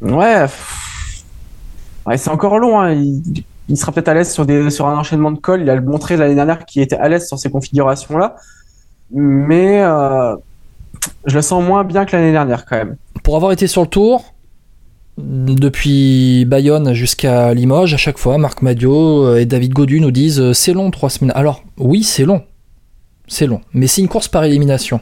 [0.00, 0.46] ouais,
[2.06, 2.80] ouais c'est encore long.
[2.80, 2.94] Hein.
[3.68, 5.62] il sera peut-être à l'aise sur, des, sur un enchaînement de cols.
[5.62, 8.36] Il a montré l'année dernière qu'il était à l'aise sur ces configurations-là.
[9.10, 10.36] Mais euh,
[11.26, 12.96] je le sens moins bien que l'année dernière quand même.
[13.22, 14.34] Pour avoir été sur le tour,
[15.18, 20.52] depuis Bayonne jusqu'à Limoges, à chaque fois, Marc Madio et David Godu nous disent euh,
[20.52, 21.32] c'est long trois semaines.
[21.34, 22.42] Alors oui, c'est long.
[23.28, 23.60] C'est long.
[23.72, 25.00] Mais c'est une course par élimination.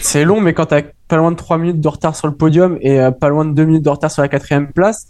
[0.00, 2.78] C'est long, mais quand t'as pas loin de 3 minutes de retard sur le podium
[2.80, 5.06] et euh, pas loin de 2 minutes de retard sur la quatrième place,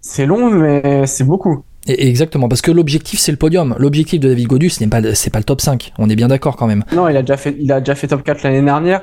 [0.00, 1.64] c'est long, mais c'est beaucoup.
[1.86, 3.74] Exactement, parce que l'objectif c'est le podium.
[3.78, 5.92] L'objectif de David Godu, ce n'est pas, c'est pas le top 5.
[5.98, 6.84] On est bien d'accord quand même.
[6.92, 9.02] Non, il a déjà fait, il a déjà fait top 4 l'année dernière.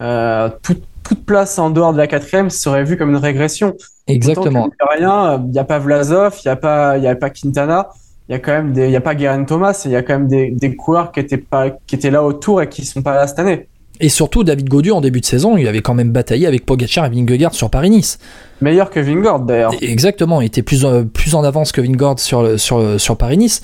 [0.00, 3.74] Euh, toute, toute place en dehors de la quatrième serait vue comme une régression.
[4.06, 4.70] Exactement.
[4.80, 7.08] Il n'y a rien, il n'y a pas Vlasov, il n'y a pas, il y
[7.08, 7.90] a pas Quintana,
[8.28, 10.02] il y a quand même des, il y a pas Guerin Thomas, il y a
[10.02, 13.02] quand même des, des coureurs qui étaient pas, qui étaient là autour et qui sont
[13.02, 13.68] pas là cette année.
[14.00, 17.06] Et surtout, David Godu, en début de saison, il avait quand même bataillé avec Pogacar
[17.06, 18.18] et Vingegaard sur Paris-Nice.
[18.60, 19.72] Meilleur que Vingord d'ailleurs.
[19.80, 23.62] Exactement, il était plus, euh, plus en avance que Vingegaard sur, sur, sur Paris-Nice.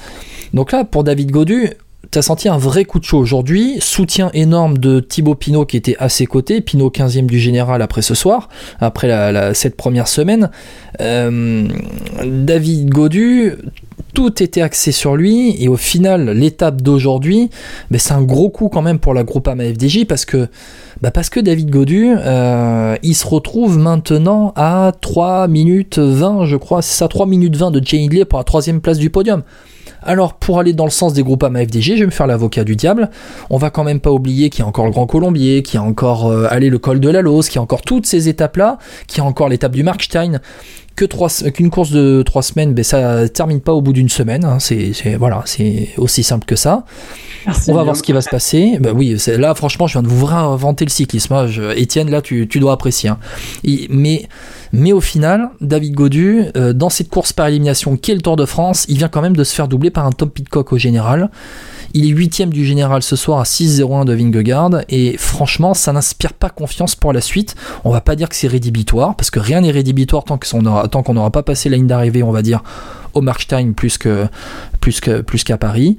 [0.54, 1.70] Donc là, pour David Godu,
[2.10, 3.76] t'as senti un vrai coup de chaud aujourd'hui.
[3.80, 6.60] Soutien énorme de Thibaut Pinot qui était à ses côtés.
[6.60, 8.48] Pinot 15e du général après ce soir,
[8.80, 10.50] après la, cette première semaine.
[11.00, 11.68] Euh,
[12.24, 13.54] David Godu,
[14.12, 17.48] tout était axé sur lui et au final l'étape d'aujourd'hui
[17.90, 20.48] ben, c'est un gros coup quand même pour la Groupama FDJ parce que
[21.00, 26.56] bah parce que David Godu euh, il se retrouve maintenant à 3 minutes 20 je
[26.56, 29.42] crois c'est ça 3 minutes 20 de Jay Hindley pour la troisième place du podium
[30.02, 32.76] alors pour aller dans le sens des Groupama FDJ, je vais me faire l'avocat du
[32.76, 33.10] diable.
[33.50, 35.82] On va quand même pas oublier qu'il y a encore le Grand Colombier, qu'il y
[35.82, 38.28] a encore euh, allez, le col de la Lose, qu'il y a encore toutes ces
[38.28, 40.40] étapes-là, qu'il y a encore l'étape du Markstein,
[40.96, 44.44] que trois, qu'une course de trois semaines, ben ça termine pas au bout d'une semaine.
[44.44, 44.58] Hein.
[44.58, 46.84] c'est, voilà, c'est aussi simple que ça.
[47.46, 47.84] Merci On va bien.
[47.84, 48.76] voir ce qui va se passer.
[48.80, 51.32] Bah oui, là franchement, je viens de vous réinventer le cyclisme.
[51.32, 51.46] hein.
[51.46, 53.08] Je- Étienne, là, tu, tu dois apprécier.
[53.08, 53.18] hein.
[53.88, 54.28] Mais
[54.72, 58.36] mais au final, David Godu, euh, dans cette course par élimination qui est le Tour
[58.36, 60.78] de France, il vient quand même de se faire doubler par un Tom Pitcock au
[60.78, 61.30] général.
[61.92, 66.32] Il est huitième du général ce soir à 6-0-1 de Vingegaard et franchement, ça n'inspire
[66.32, 67.56] pas confiance pour la suite.
[67.84, 71.30] On va pas dire que c'est rédhibitoire parce que rien n'est rédhibitoire tant qu'on n'aura
[71.30, 72.62] pas passé la ligne d'arrivée, on va dire
[73.12, 73.98] au Markstein plus
[74.80, 75.00] plus
[75.44, 75.98] qu'à Paris.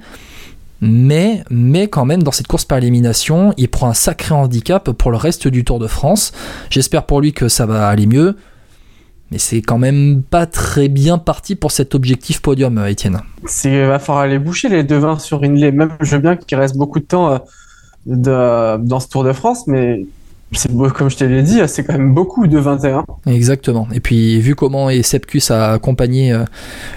[0.80, 1.44] Mais
[1.92, 5.48] quand même, dans cette course par élimination, il prend un sacré handicap pour le reste
[5.48, 6.32] du Tour de France.
[6.70, 8.38] J'espère pour lui que ça va aller mieux.
[9.32, 13.22] Mais c'est quand même pas très bien parti pour cet objectif podium, euh, Étienne.
[13.46, 15.72] C'est, va falloir aller boucher les deux vins sur Inlay.
[15.72, 17.38] Même, je veux bien qu'il reste beaucoup de temps euh,
[18.06, 20.06] de, dans ce Tour de France, mais
[20.54, 23.06] c'est comme je te l'ai dit, c'est quand même beaucoup de 21.
[23.26, 23.88] Exactement.
[23.94, 26.44] Et puis, vu comment et Sepkus a accompagné euh,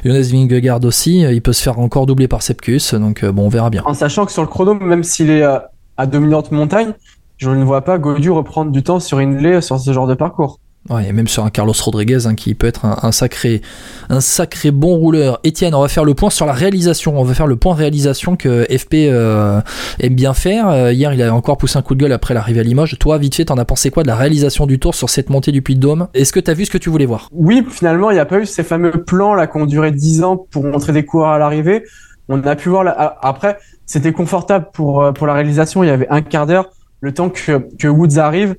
[0.04, 2.94] Jonas Vingegaard aussi, euh, il peut se faire encore doubler par Sepkus.
[2.94, 3.82] Donc, euh, bon, on verra bien.
[3.84, 6.94] En sachant que sur le chrono, même s'il est à dominante montagne,
[7.36, 10.58] je ne vois pas Godu reprendre du temps sur Inlay sur ce genre de parcours.
[10.90, 13.62] Ouais, et même sur un Carlos Rodriguez hein, qui peut être un, sacré,
[14.10, 15.40] un sacré bon rouleur.
[15.42, 17.18] Étienne, on va faire le point sur la réalisation.
[17.18, 19.62] On va faire le point réalisation que FP euh,
[19.98, 20.68] aime bien faire.
[20.68, 22.98] Euh, hier, il a encore poussé un coup de gueule après l'arrivée à Limoges.
[22.98, 25.52] Toi, vite fait, t'en as pensé quoi de la réalisation du tour sur cette montée
[25.52, 27.28] du Puy de Dôme Est-ce que t'as vu ce que tu voulais voir?
[27.32, 30.22] Oui, finalement, il n'y a pas eu ces fameux plans là qui ont duré 10
[30.22, 31.82] ans pour montrer des coureurs à l'arrivée.
[32.28, 35.82] On a pu voir là, a- après, c'était confortable pour euh, pour la réalisation.
[35.82, 36.68] Il y avait un quart d'heure,
[37.00, 38.54] le temps que que Woods arrive.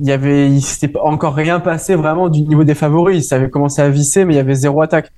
[0.00, 3.28] Il y avait, il s'était encore rien passé vraiment du niveau des favoris.
[3.28, 5.10] Ça avait commencé à visser, mais il y avait zéro attaque.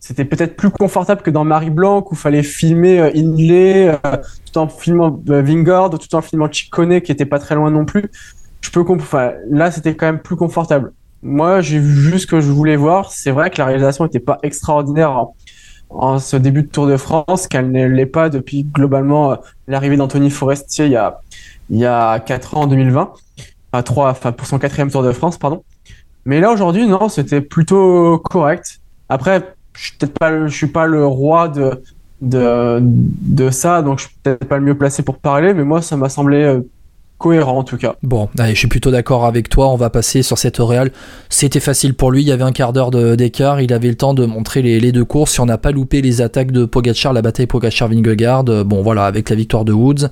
[0.00, 4.16] C'était peut-être plus confortable que dans Marie Blanc où fallait filmer euh, Hindley euh,
[4.46, 7.84] tout en filmant euh, Vingord, tout en filmant Ciccone qui était pas très loin non
[7.84, 8.10] plus.
[8.62, 9.34] Je peux comprendre.
[9.50, 10.92] Là, c'était quand même plus confortable.
[11.22, 13.12] Moi, j'ai vu juste ce que je voulais voir.
[13.12, 15.36] C'est vrai que la réalisation n'était pas extraordinaire en,
[15.94, 19.36] en ce début de Tour de France, qu'elle ne l'est pas depuis globalement euh,
[19.68, 21.20] l'arrivée d'Anthony Forestier il y a
[21.70, 23.12] il y a quatre ans en 2020,
[23.72, 25.62] à pour son quatrième Tour de France, pardon.
[26.24, 28.80] Mais là aujourd'hui, non, c'était plutôt correct.
[29.08, 31.82] Après, je suis peut-être pas, suis pas le roi de
[32.20, 35.82] de de ça, donc je suis peut-être pas le mieux placé pour parler, mais moi
[35.82, 36.60] ça m'a semblé euh,
[37.22, 37.94] cohérent en tout cas.
[38.02, 39.68] Bon, allez, je suis plutôt d'accord avec toi.
[39.68, 40.90] On va passer sur cette Real.
[41.30, 42.22] C'était facile pour lui.
[42.22, 43.60] Il y avait un quart d'heure d'écart.
[43.60, 45.32] Il avait le temps de montrer les, deux courses.
[45.32, 49.06] Si on n'a pas loupé les attaques de Pogacar, la bataille Pogacar-Vingegaard, euh, bon voilà,
[49.06, 50.08] avec la victoire de Woods,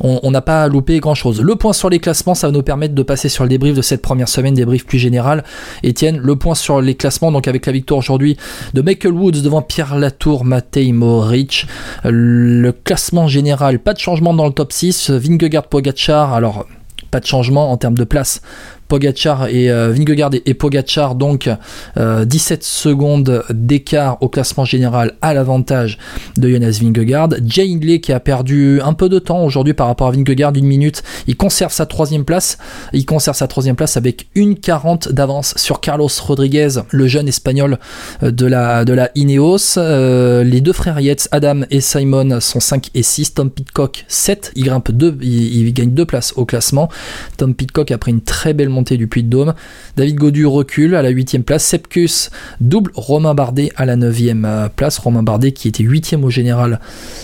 [0.00, 1.40] on n'a pas loupé grand chose.
[1.40, 3.82] Le point sur les classements, ça va nous permettre de passer sur le débrief de
[3.82, 5.44] cette première semaine, débrief plus général.
[5.82, 8.36] Étienne, le point sur les classements, donc avec la victoire aujourd'hui
[8.74, 11.66] de Michael Woods devant Pierre Latour, Matej Moric.
[12.04, 15.10] Le classement général, pas de changement dans le top 6.
[15.10, 16.66] Vingegaard Pogacar, alors
[17.10, 18.42] pas de changement en termes de place
[18.88, 21.50] Pogachar et euh, Vingegaard et, Pogachar donc
[21.96, 25.98] euh, 17 secondes d'écart au classement général à l'avantage
[26.36, 27.30] de Jonas Vingegaard.
[27.44, 30.66] Jay Hindley qui a perdu un peu de temps aujourd'hui par rapport à Vingegaard une
[30.66, 32.58] minute, il conserve sa troisième place.
[32.92, 37.78] Il conserve sa troisième place avec une 40 d'avance sur Carlos Rodriguez, le jeune espagnol
[38.22, 39.78] euh, de la de la Ineos.
[39.78, 43.34] Euh, les deux frères Yates, Adam et Simon sont 5 et 6.
[43.34, 46.88] Tom Pitcock 7, il grimpe 2, il, il gagne deux places au classement.
[47.36, 49.54] Tom Pitcock a pris une très belle montée du Puy de Dôme.
[49.96, 51.64] David Godu recule à la 8 place.
[51.64, 54.98] Sepkus double Romain Bardet à la 9 place.
[54.98, 56.80] Romain Bardet qui était 8 au général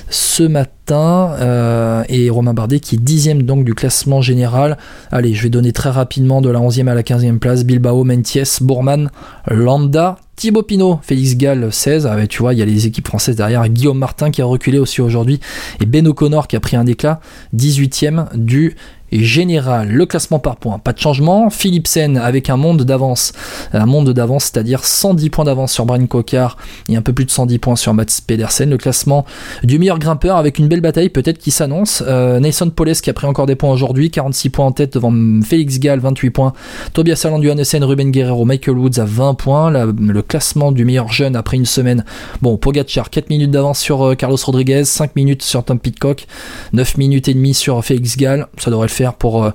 [0.09, 0.71] ce matin.
[0.93, 4.79] euh, et Romain Bardet qui est 10 donc du classement général.
[5.11, 7.65] Allez, je vais donner très rapidement de la 11e à la 15e place.
[7.65, 9.11] Bilbao, Menties, Bourman,
[9.47, 10.17] Landa.
[10.37, 13.69] Thibaut Pinot, Félix Gall 16, ah tu vois, il y a les équipes françaises derrière,
[13.69, 15.39] Guillaume Martin qui a reculé aussi aujourd'hui,
[15.83, 17.21] et Ben O'Connor qui a pris un déclat,
[17.55, 18.75] 18ème du
[19.13, 19.89] général.
[19.89, 21.51] Le classement par points, pas de changement.
[21.51, 23.33] Philipsen avec un monde d'avance,
[23.73, 26.57] un monde d'avance, c'est-à-dire 110 points d'avance sur Brian Cocard
[26.89, 28.71] et un peu plus de 110 points sur Mats Pedersen.
[28.71, 29.25] Le classement
[29.63, 32.03] du meilleur grimpeur avec une belle bataille peut-être qui s'annonce.
[32.07, 32.41] Euh,
[32.77, 35.99] Poles qui a pris encore des points aujourd'hui, 46 points en tête devant Félix Gall,
[35.99, 36.53] 28 points.
[36.93, 39.71] Tobias Allan Johannessen, Ruben Guerrero, Michael Woods à 20 points.
[39.71, 42.05] Le classement du meilleur jeune après une semaine.
[42.43, 46.27] Bon, Pogacar 4 minutes d'avance sur euh, Carlos Rodriguez, 5 minutes sur Tom Pitcock,
[46.73, 48.47] 9 minutes et demie sur Félix Gall.
[48.59, 49.51] Ça devrait le faire pour, euh,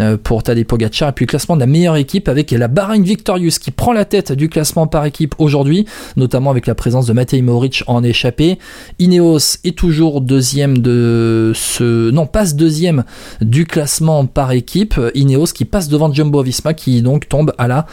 [0.00, 1.10] euh, pour Tadej Pogacar.
[1.10, 4.04] Et puis le classement de la meilleure équipe avec la Bahrain Victorious qui prend la
[4.04, 8.58] tête du classement par équipe aujourd'hui, notamment avec la présence de Matej Moric en échappée.
[8.98, 12.10] Ineos est toujours deuxième de ce.
[12.10, 13.04] Non, passe deuxième
[13.40, 15.00] du classement par équipe.
[15.14, 17.86] Ineos qui passe devant Jumbo Visma qui donc tombe à la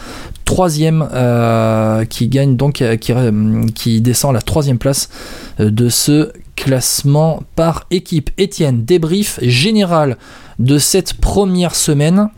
[0.46, 3.14] troisième, euh, qui gagne donc, qui,
[3.76, 5.10] qui descend à la troisième place
[5.60, 8.32] de ce classement par équipe.
[8.38, 10.18] Étienne, débrief général
[10.60, 12.30] de cette première semaine.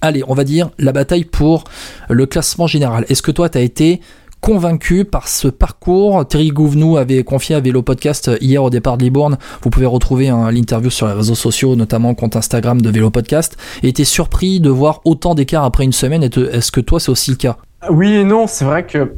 [0.00, 1.62] Allez, on va dire la bataille pour
[2.10, 3.06] le classement général.
[3.08, 4.00] Est-ce que toi, tu été
[4.40, 6.26] convaincu par ce parcours?
[6.26, 9.38] Thierry Gouvenou avait confié à Vélo Podcast hier au départ de Libourne.
[9.62, 13.56] Vous pouvez retrouver hein, l'interview sur les réseaux sociaux, notamment compte Instagram de Vélo Podcast.
[13.84, 16.24] Et était surpris de voir autant d'écart après une semaine?
[16.24, 17.58] Est-ce que toi, c'est aussi le cas?
[17.90, 19.14] Oui et non, c'est vrai que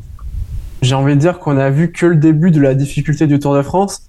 [0.82, 3.54] j'ai envie de dire qu'on a vu que le début de la difficulté du Tour
[3.54, 4.02] de France.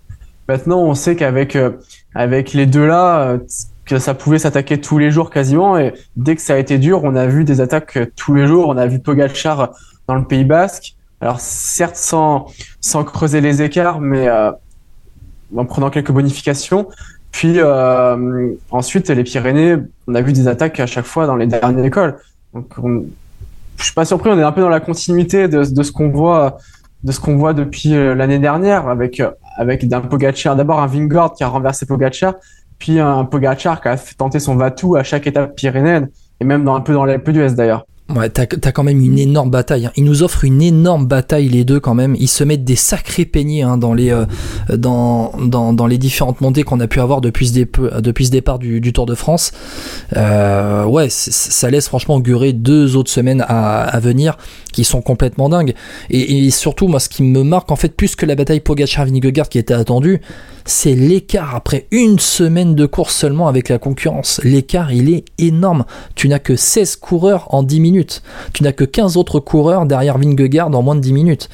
[0.49, 1.73] Maintenant, on sait qu'avec euh,
[2.15, 3.38] avec les deux là, euh,
[3.85, 5.77] que ça pouvait s'attaquer tous les jours quasiment.
[5.77, 8.47] Et dès que ça a été dur, on a vu des attaques euh, tous les
[8.47, 8.67] jours.
[8.67, 9.69] On a vu Pogacar
[10.07, 10.95] dans le Pays Basque.
[11.21, 12.47] Alors certes sans
[12.81, 14.27] sans creuser les écarts, mais
[15.55, 16.88] en prenant quelques bonifications.
[17.31, 17.59] Puis
[18.71, 19.75] ensuite les Pyrénées,
[20.07, 22.17] on a vu des attaques à chaque fois dans les dernières écoles.
[22.55, 23.03] Donc on,
[23.77, 26.09] je suis pas surpris, on est un peu dans la continuité de, de ce qu'on
[26.09, 26.57] voit,
[27.03, 29.21] de ce qu'on voit depuis l'année dernière avec
[29.59, 32.35] avec d'un Pogacar, d'abord un Vingord qui a renversé Pogacar,
[32.79, 36.75] puis un Pogacar qui a tenter son va-tout à chaque étape pyrénéenne et même dans
[36.75, 37.85] un peu dans l'Alpe d'Huez d'ailleurs.
[38.15, 39.85] Ouais, t'as as quand même une énorme bataille.
[39.85, 39.91] hein.
[39.95, 42.15] Ils nous offrent une énorme bataille les deux quand même.
[42.19, 44.25] Ils se mettent des sacrés peignés dans les euh,
[44.75, 49.51] dans, les différentes montées qu'on a pu avoir depuis ce, départ du, Tour de France.
[50.17, 54.37] Euh, ouais, ça laisse franchement augurer deux autres semaines à, venir
[54.73, 55.75] qui sont complètement dingues.
[56.09, 59.49] Et, et surtout, moi, ce qui me marque en fait plus que la bataille Pogacar-Vingegaard
[59.49, 60.21] qui était attendue,
[60.65, 64.39] c'est l'écart après une semaine de course seulement avec la concurrence.
[64.43, 65.85] L'écart, il est énorme.
[66.15, 67.98] Tu n'as que 16 coureurs en 10 minutes.
[68.53, 71.49] Tu n'as que 15 autres coureurs derrière Vingegaard en moins de 10 minutes.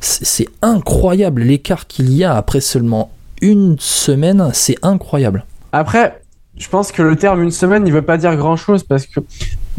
[0.00, 4.50] C'est incroyable l'écart qu'il y a après seulement une semaine.
[4.52, 5.44] C'est incroyable.
[5.72, 6.20] Après,
[6.56, 9.20] je pense que le terme une semaine, il veut pas dire grand chose parce que,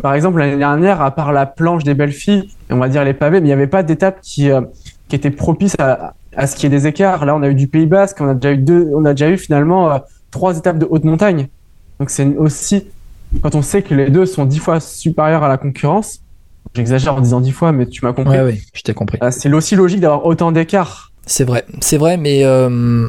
[0.02, 3.13] par exemple, l'année dernière, à part la planche des belles filles, on va dire les
[3.13, 4.62] pavés, mais il n'y avait pas d'étape qui, euh,
[5.08, 7.26] qui était propice à, à ce qu'il y ait des écarts.
[7.26, 9.30] Là, on a eu du Pays Basque, on a déjà eu deux, on a déjà
[9.30, 9.99] eu finalement euh,
[10.32, 11.47] trois étapes de haute montagne.
[11.99, 12.88] Donc c'est aussi,
[13.41, 16.19] quand on sait que les deux sont dix fois supérieurs à la concurrence,
[16.76, 18.38] j'exagère en disant dix fois, mais tu m'as compris.
[18.38, 19.17] Ouais, ouais, je t'ai compris.
[19.24, 21.12] Euh, C'est aussi logique d'avoir autant d'écarts.
[21.26, 23.08] C'est vrai, c'est vrai, mais euh,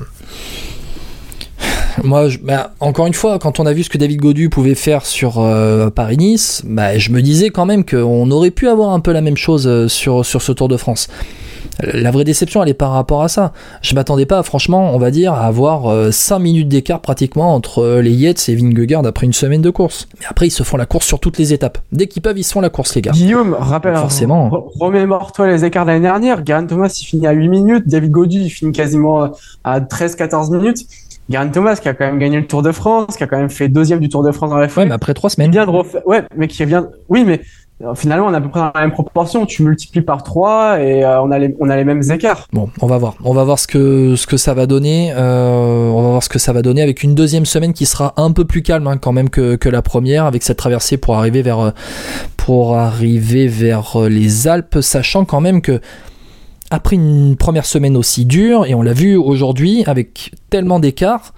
[2.03, 4.75] moi, je- bah, encore une fois, quand on a vu ce que David Godu pouvait
[4.75, 9.01] faire sur euh, Paris-Nice, bah, je me disais quand même qu'on aurait pu avoir un
[9.01, 11.09] peu la même chose sur, sur ce Tour de France.
[11.83, 13.53] La vraie déception, elle est par rapport à ça.
[13.83, 18.01] Je m'attendais pas, franchement, on va dire, à avoir 5 minutes d'écart pratiquement entre euh,
[18.03, 20.07] les Yates et Vingegaard après une semaine de course.
[20.21, 21.79] Mais après, ils se font la course sur toutes les étapes.
[21.93, 23.11] Dès qu'ils peuvent, ils se font la course, les gars.
[23.13, 24.49] Guillaume, rappelle, Forcément.
[24.51, 26.43] re- remémore-toi les écarts de l'année dernière.
[26.43, 27.85] Garen Thomas, il finit à 8 minutes.
[27.89, 29.31] David Godu, il finit quasiment
[29.65, 30.79] à 13-14 minutes.
[31.31, 33.49] Garen Thomas, qui a quand même gagné le Tour de France, qui a quand même
[33.51, 34.87] fait deuxième du Tour de France dans la Ouais, foulée.
[34.87, 35.51] mais après 3 qui semaines.
[35.51, 37.41] vient de refaire, ouais, mais qui vient, oui, mais
[37.95, 39.47] finalement, on est à peu près dans la même proportion.
[39.47, 42.47] Tu multiplies par 3 et on, a les, on a les mêmes écarts.
[42.53, 43.15] Bon, on va voir.
[43.25, 45.13] On va voir ce que, ce que ça va donner.
[45.15, 48.33] on va voir ce que ça va donner avec une deuxième semaine qui sera un
[48.33, 51.43] peu plus calme hein, quand même que, que, la première, avec cette traversée pour arriver
[51.43, 51.73] vers,
[52.37, 55.81] pour arriver vers les Alpes, sachant quand même que
[56.71, 61.33] après une première semaine aussi dure, et on l'a vu aujourd'hui avec tellement d'écart,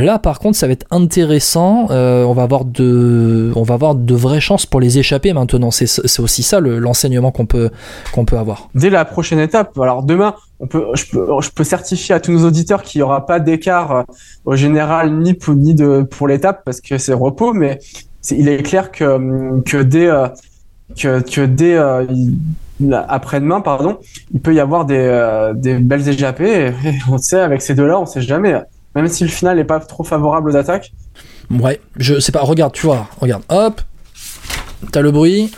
[0.00, 3.94] là par contre ça va être intéressant, euh, on, va avoir de, on va avoir
[3.94, 7.70] de vraies chances pour les échapper maintenant, c'est aussi ça l'enseignement qu'on peut,
[8.12, 8.68] qu'on peut avoir.
[8.74, 12.32] Dès la prochaine étape, alors demain, on peut, je, peux, je peux certifier à tous
[12.32, 14.02] nos auditeurs qu'il n'y aura pas d'écart euh,
[14.44, 17.78] au général ni pour, ni de, pour l'étape parce que c'est repos, mais
[18.30, 20.08] il est clair que, que dès...
[20.08, 20.28] Euh,
[20.94, 21.78] que, que dès
[22.90, 23.98] après-demain, pardon,
[24.32, 26.68] il peut y avoir des, euh, des belles échappées.
[26.84, 28.54] Et, on sait, avec ces deux-là, on sait jamais.
[28.94, 30.92] Même si le final n'est pas trop favorable aux attaques.
[31.50, 32.40] Ouais, je sais pas.
[32.40, 33.80] Regarde, tu vois, regarde, hop,
[34.90, 35.52] t'as le bruit,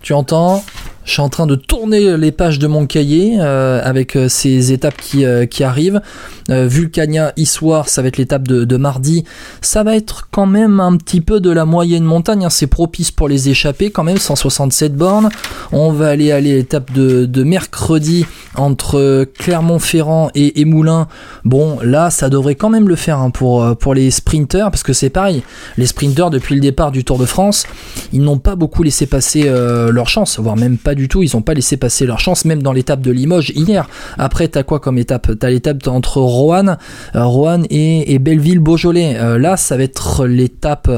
[0.00, 0.64] tu entends,
[1.04, 4.72] je suis en train de tourner les pages de mon cahier euh, avec euh, ces
[4.72, 6.00] étapes qui, euh, qui arrivent.
[6.48, 9.24] Vulcania, Issoire, ça va être l'étape de, mardi.
[9.62, 12.44] Ça va être quand même un petit peu de la moyenne montagne.
[12.44, 12.50] Hein.
[12.50, 15.30] C'est propice pour les échapper quand même, 167 bornes.
[15.70, 21.06] On va aller à l'étape de, mercredi entre Clermont-Ferrand et, et, Moulins.
[21.44, 24.92] Bon, là, ça devrait quand même le faire hein, pour, pour les sprinters parce que
[24.92, 25.42] c'est pareil.
[25.78, 27.66] Les sprinters, depuis le départ du Tour de France,
[28.12, 31.22] ils n'ont pas beaucoup laissé passer leur chance, voire même pas du tout.
[31.22, 33.88] Ils n'ont pas laissé passer leur chance, même dans l'étape de Limoges hier.
[34.18, 35.30] Après, t'as quoi comme étape?
[35.38, 36.78] T'as l'étape entre Roanne,
[37.14, 39.16] euh, Roanne et, Belleville-Beaujolais.
[39.16, 40.90] Euh, là, ça va être l'étape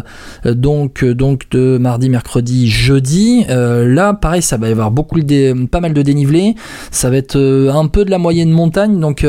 [0.46, 3.44] euh, donc donc de mardi, mercredi, jeudi.
[3.48, 6.54] là, pareil, ça va y avoir beaucoup de, pas mal de dénivelé.
[6.90, 9.26] Ça va être un peu de la moyenne montagne, donc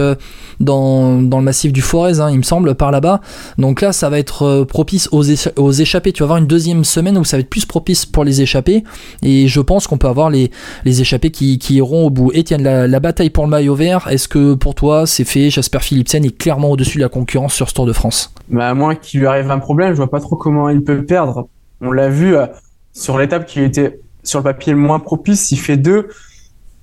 [0.59, 3.21] dans, le massif du Forez, hein, il me semble, par là-bas.
[3.57, 5.23] Donc là, ça va être propice aux,
[5.57, 6.11] aux échappées.
[6.11, 8.83] Tu vas avoir une deuxième semaine où ça va être plus propice pour les échappées.
[9.21, 10.51] Et je pense qu'on peut avoir les,
[10.85, 12.31] les échappés qui, iront au bout.
[12.35, 15.49] Etienne, la, bataille pour le maillot vert, est-ce que pour toi c'est fait?
[15.49, 18.73] Jasper Philipsen est clairement au-dessus de la concurrence sur ce Tour de France bah, À
[18.73, 21.47] moins qu'il lui arrive un problème, je vois pas trop comment il peut perdre.
[21.81, 22.45] On l'a vu euh,
[22.93, 26.09] sur l'étape qui était sur le papier le moins propice, il fait deux.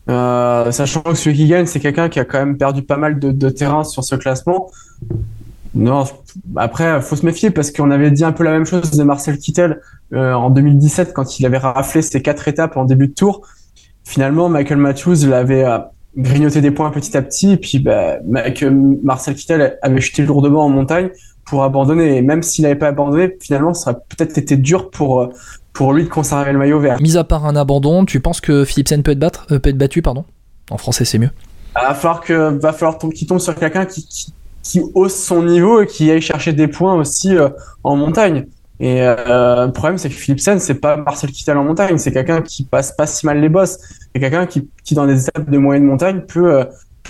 [0.08, 3.18] Euh, sachant que celui qui gagne, c'est quelqu'un qui a quand même perdu pas mal
[3.18, 4.70] de, terrain sur ce classement.
[5.74, 6.04] Non,
[6.56, 9.38] après, faut se méfier parce qu'on avait dit un peu la même chose de Marcel
[9.38, 9.80] Kittel
[10.12, 13.46] euh, en 2017 quand il avait raflé ses quatre étapes en début de tour.
[14.04, 15.78] Finalement, Michael Matthews l'avait euh,
[16.16, 18.18] grignoté des points petit à petit, et puis bah,
[19.02, 21.10] Marcel Kittel avait chuté lourdement en montagne
[21.44, 22.16] pour abandonner.
[22.16, 25.28] Et même s'il n'avait pas abandonné, finalement, ça aurait peut-être été dur pour euh,
[25.72, 27.00] pour lui de conserver le maillot vert.
[27.00, 30.02] Mis à part un abandon, tu penses que Philipsen peut être, battre, peut être battu,
[30.02, 30.24] pardon?
[30.70, 31.30] En français, c'est mieux.
[31.76, 35.42] Il va falloir que va falloir qu'il tombe sur quelqu'un qui, qui, qui, hausse son
[35.42, 37.34] niveau et qui aille chercher des points aussi
[37.82, 38.44] en montagne.
[38.82, 42.42] Et euh, le problème, c'est que Philipsen, c'est pas Marcel Kittel en montagne, c'est quelqu'un
[42.42, 43.78] qui passe pas si mal les bosses.
[44.12, 46.64] C'est quelqu'un qui, qui, dans des étapes de moyenne montagne, peut, euh,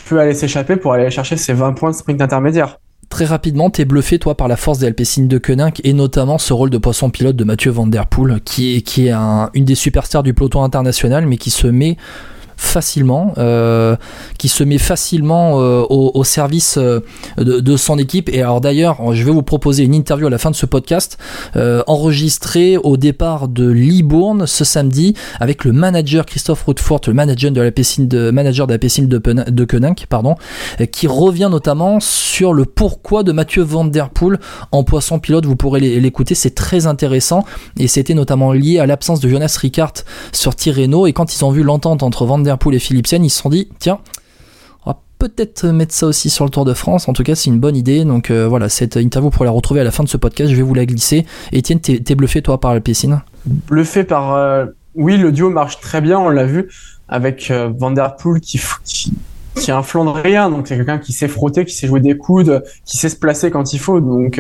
[0.07, 2.79] peut aller s'échapper pour aller chercher ses 20 points de sprint intermédiaire.
[3.09, 6.53] Très rapidement, t'es bluffé, toi, par la force des Alpecin de Koenig et notamment ce
[6.53, 9.65] rôle de poisson pilote de Mathieu Van Der Poel, qui est, qui est un, une
[9.65, 11.97] des superstars du peloton international, mais qui se met
[12.63, 13.97] facilement, euh,
[14.39, 17.01] qui se met facilement euh, au, service euh,
[17.37, 18.29] de, son équipe.
[18.31, 21.19] Et alors d'ailleurs, je vais vous proposer une interview à la fin de ce podcast,
[21.87, 27.61] enregistrée au départ de Libourne ce samedi avec le manager Christophe Routefort, le manager de
[27.61, 30.37] la piscine de manager de la piscine de, de Koenig, pardon,
[30.93, 34.39] qui revient notamment sur le pourquoi de Mathieu Van Der Poel
[34.71, 35.47] en poisson pilote.
[35.47, 37.45] Vous pourrez l'écouter, c'est très intéressant
[37.79, 39.93] et c'était notamment lié à l'absence de Jonas Ricard
[40.33, 43.31] sur Tirreno et quand ils ont vu l'entente entre Van Der Pool et Philipsen, ils
[43.31, 44.01] se sont dit, tiens,
[44.85, 47.09] on va peut-être mettre ça aussi sur le Tour de France.
[47.09, 48.05] En tout cas, c'est une bonne idée.
[48.05, 50.57] Donc euh, voilà, cette interview pour la retrouver à la fin de ce podcast, je
[50.57, 51.27] vais vous la glisser.
[51.55, 53.23] Etienne, t'es, bluffé toi par Alpecin?
[53.47, 54.35] Bluffé par.
[54.35, 56.69] Euh, oui, le duo marche très bien, on l'a vu,
[57.09, 59.15] avec euh, Van Der Poel qui, qui,
[59.55, 60.51] qui a un rien.
[60.51, 63.51] Donc c'est quelqu'un qui sait frotter, qui sait jouer des coudes, qui sait se placer
[63.51, 64.01] quand il faut.
[64.01, 64.39] Donc,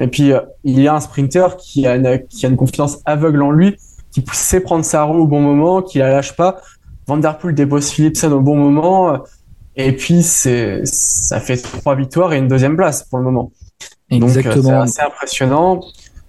[0.00, 0.32] et puis,
[0.64, 3.76] il y a un sprinter qui a, une, qui a une confiance aveugle en lui
[4.10, 6.60] qui sait prendre sa roue au bon moment, qui la lâche pas.
[7.10, 9.18] Vanderpool dépose Philipsen au bon moment.
[9.76, 13.50] Et puis, c'est, ça fait trois victoires et une deuxième place pour le moment.
[14.10, 14.54] Exactement.
[14.54, 15.80] Donc, c'est assez impressionnant.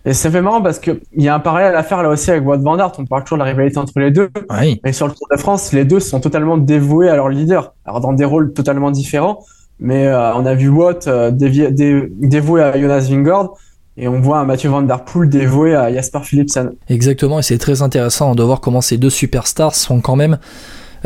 [0.03, 2.43] Et c'est fait marrant parce qu'il y a un parallèle à faire là aussi avec
[2.43, 2.93] Wout Van Aert.
[2.97, 4.29] On parle toujours de la rivalité entre les deux.
[4.49, 4.81] Oui.
[4.83, 7.75] Mais sur le Tour de France, les deux sont totalement dévoués à leur leader.
[7.85, 9.43] Alors, dans des rôles totalement différents.
[9.79, 13.57] Mais euh, on a vu Wout euh, dévoué à Jonas Vingord
[14.01, 16.71] et on voit un Mathieu Van Der Poel dévoué à Jasper Philipsen.
[16.89, 20.39] Exactement, et c'est très intéressant de voir comment ces deux superstars sont quand même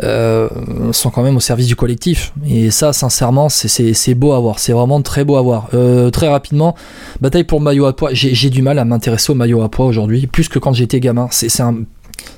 [0.02, 0.48] euh,
[0.92, 2.32] sont quand même au service du collectif.
[2.46, 4.58] Et ça, sincèrement, c'est beau à voir.
[4.58, 5.68] C'est vraiment très beau à voir.
[5.72, 6.74] Euh, très rapidement,
[7.20, 8.10] bataille pour le maillot à poids.
[8.12, 11.28] J'ai du mal à m'intéresser au maillot à poids aujourd'hui, plus que quand j'étais gamin.
[11.30, 11.76] C'est un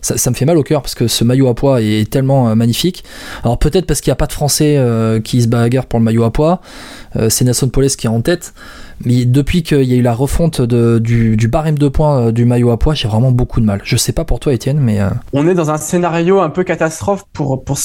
[0.01, 3.05] ça, me fait mal au cœur parce que ce maillot à poids est tellement magnifique.
[3.43, 4.79] Alors peut-être parce qu'il n'y a pas de Français
[5.25, 6.61] qui se bagarrent pour le maillot à poids.
[7.29, 8.55] c'est Nasson Poles qui est en tête.
[9.05, 12.79] Mais depuis qu'il y a eu la refonte du, barème de points du maillot à
[12.79, 13.81] poids, j'ai vraiment beaucoup de mal.
[13.85, 14.99] Je sais pas pour toi, Étienne, mais.
[15.33, 17.79] On est dans un scénario un peu catastrophe pour, pour,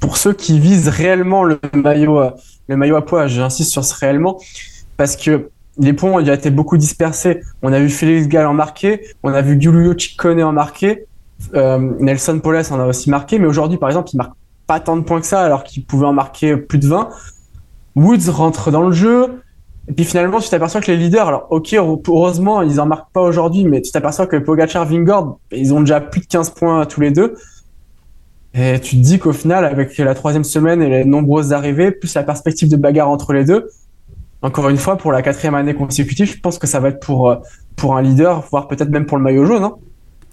[0.00, 2.20] pour ceux qui visent réellement le maillot,
[2.68, 3.26] le maillot à poids.
[3.26, 4.38] J'insiste sur ce réellement
[4.96, 5.48] parce que
[5.78, 7.40] les points ont été beaucoup dispersés.
[7.62, 11.06] On a vu Félix Gall en marqué, on a vu Giulio Ciccone en marqué,
[11.54, 14.34] euh, Nelson Poles en a aussi marqué, mais aujourd'hui, par exemple, il marque
[14.66, 17.08] pas tant de points que ça alors qu'il pouvait en marquer plus de 20.
[17.96, 19.40] Woods rentre dans le jeu.
[19.90, 23.22] Et puis finalement, tu t'aperçois que les leaders, alors ok, heureusement, ils en marquent pas
[23.22, 27.00] aujourd'hui, mais tu t'aperçois que Pogacar, Vingord, ils ont déjà plus de 15 points tous
[27.00, 27.34] les deux.
[28.54, 32.14] Et tu te dis qu'au final, avec la troisième semaine et les nombreuses arrivées, plus
[32.14, 33.68] la perspective de bagarre entre les deux,
[34.42, 37.28] encore une fois, pour la quatrième année consécutive, je pense que ça va être pour,
[37.28, 37.36] euh,
[37.74, 39.64] pour un leader, voire peut-être même pour le maillot jaune.
[39.64, 39.74] Hein.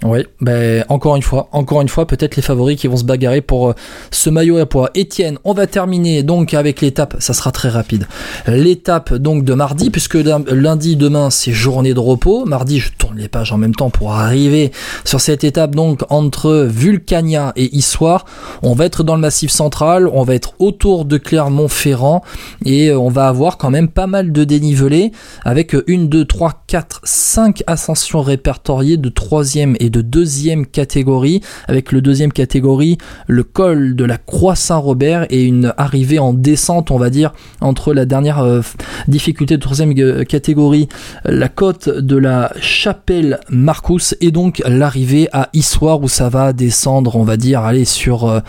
[0.03, 3.41] Oui, ben encore une fois, encore une fois, peut-être les favoris qui vont se bagarrer
[3.41, 3.73] pour euh,
[4.11, 4.91] ce maillot à poids.
[4.93, 8.07] Étienne, on va terminer donc avec l'étape, ça sera très rapide.
[8.45, 12.45] L'étape donc de mardi, puisque lundi demain c'est journée de repos.
[12.45, 14.71] Mardi, je tourne les pages en même temps pour arriver
[15.03, 18.25] sur cette étape donc entre Vulcania et Issoire.
[18.61, 22.23] On va être dans le massif central, on va être autour de Clermont-Ferrand
[22.65, 25.11] et euh, on va avoir quand même pas mal de dénivelé
[25.43, 31.91] avec une, deux, trois, quatre, cinq ascensions répertoriées de troisième et de deuxième catégorie, avec
[31.91, 36.97] le deuxième catégorie, le col de la Croix Saint-Robert et une arrivée en descente, on
[36.97, 38.61] va dire, entre la dernière euh,
[39.07, 40.87] difficulté de troisième euh, catégorie,
[41.25, 47.15] la côte de la Chapelle Marcus et donc l'arrivée à Issoire où ça va descendre,
[47.15, 48.39] on va dire, aller sur, euh,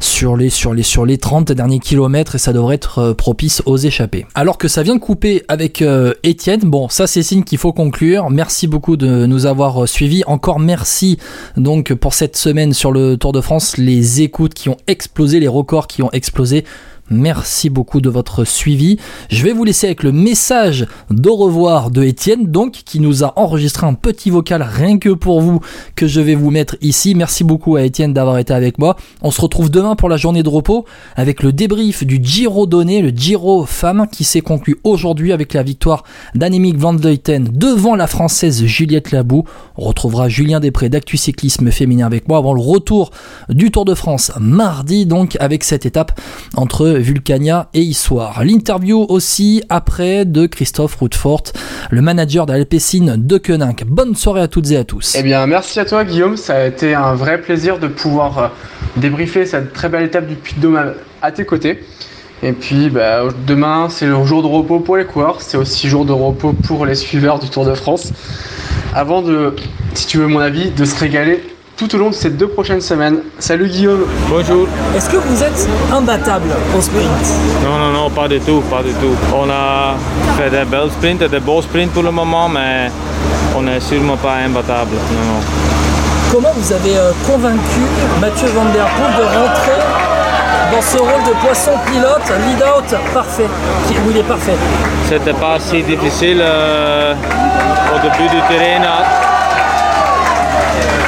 [0.00, 3.76] sur, les, sur, les, sur les 30 derniers kilomètres et ça devrait être propice aux
[3.76, 4.26] échappées.
[4.34, 5.84] Alors que ça vient de couper avec
[6.22, 8.30] Étienne, bon, ça c'est signe qu'il faut conclure.
[8.30, 10.22] Merci beaucoup de nous avoir suivis.
[10.26, 11.18] Encore merci
[11.56, 15.48] donc pour cette semaine sur le Tour de France, les écoutes qui ont explosé, les
[15.48, 16.64] records qui ont explosé.
[17.10, 18.96] Merci beaucoup de votre suivi.
[19.28, 23.38] Je vais vous laisser avec le message d'au revoir de Étienne, donc, qui nous a
[23.38, 25.60] enregistré un petit vocal rien que pour vous
[25.94, 27.14] que je vais vous mettre ici.
[27.14, 28.96] Merci beaucoup à Étienne d'avoir été avec moi.
[29.20, 30.86] On se retrouve demain pour la journée de repos
[31.16, 35.62] avec le débrief du Giro donné, le Giro femme qui s'est conclu aujourd'hui avec la
[35.62, 39.44] victoire d'Annemiek van Vleuten devant la française Juliette Labou.
[39.76, 43.10] On retrouvera Julien Després d'Actu Cyclisme Féminin avec moi avant le retour
[43.48, 46.18] du Tour de France mardi, donc, avec cette étape
[46.56, 48.44] entre Vulcania et Issoire.
[48.44, 51.44] L'interview aussi après de Christophe Routefort,
[51.90, 53.84] le manager d'Alpecin de Koenig.
[53.86, 55.14] Bonne soirée à toutes et à tous.
[55.18, 58.48] Eh bien, merci à toi Guillaume, ça a été un vrai plaisir de pouvoir euh,
[58.96, 61.82] débriefer cette très belle étape du Puy-de-Dôme à tes côtés.
[62.42, 66.04] Et puis bah, demain, c'est le jour de repos pour les coureurs, c'est aussi jour
[66.04, 68.12] de repos pour les suiveurs du Tour de France.
[68.94, 69.54] Avant de,
[69.94, 71.42] si tu veux mon avis, de se régaler
[71.82, 73.18] tout au long de ces deux prochaines semaines.
[73.40, 74.04] Salut Guillaume.
[74.28, 74.68] Bonjour.
[74.96, 77.08] Est-ce que vous êtes imbattable au sprint?
[77.64, 79.16] Non, non, non, pas du tout, pas du tout.
[79.34, 79.94] On a
[80.36, 82.88] fait des belles sprints et des beaux sprints pour le moment, mais
[83.56, 84.92] on n'est sûrement pas imbattable.
[84.92, 85.40] Non, non.
[86.30, 87.82] Comment vous avez euh, convaincu
[88.20, 89.82] Mathieu Van Der Poel de rentrer
[90.72, 93.48] dans ce rôle de poisson pilote, lead out parfait,
[94.06, 94.56] où il est parfait?
[95.08, 97.14] C'était pas si difficile euh,
[97.94, 98.80] au début du terrain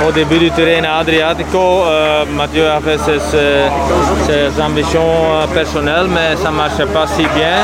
[0.06, 6.56] au début du terrain Adriatico, euh, Mathieu avait ses, ambitions euh, personnelles, mais ça ne
[6.56, 7.58] marchait pas si bien.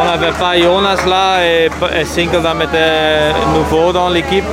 [0.00, 4.44] On n'avait pas Jonas là et, et Sinkeldam était nouveau dans l'équipe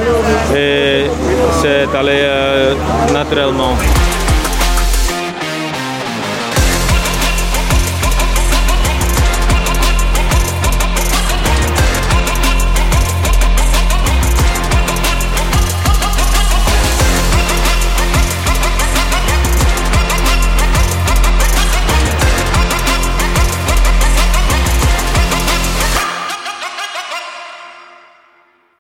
[0.55, 1.05] et
[1.61, 2.73] c'est allé euh,
[3.13, 3.75] naturellement.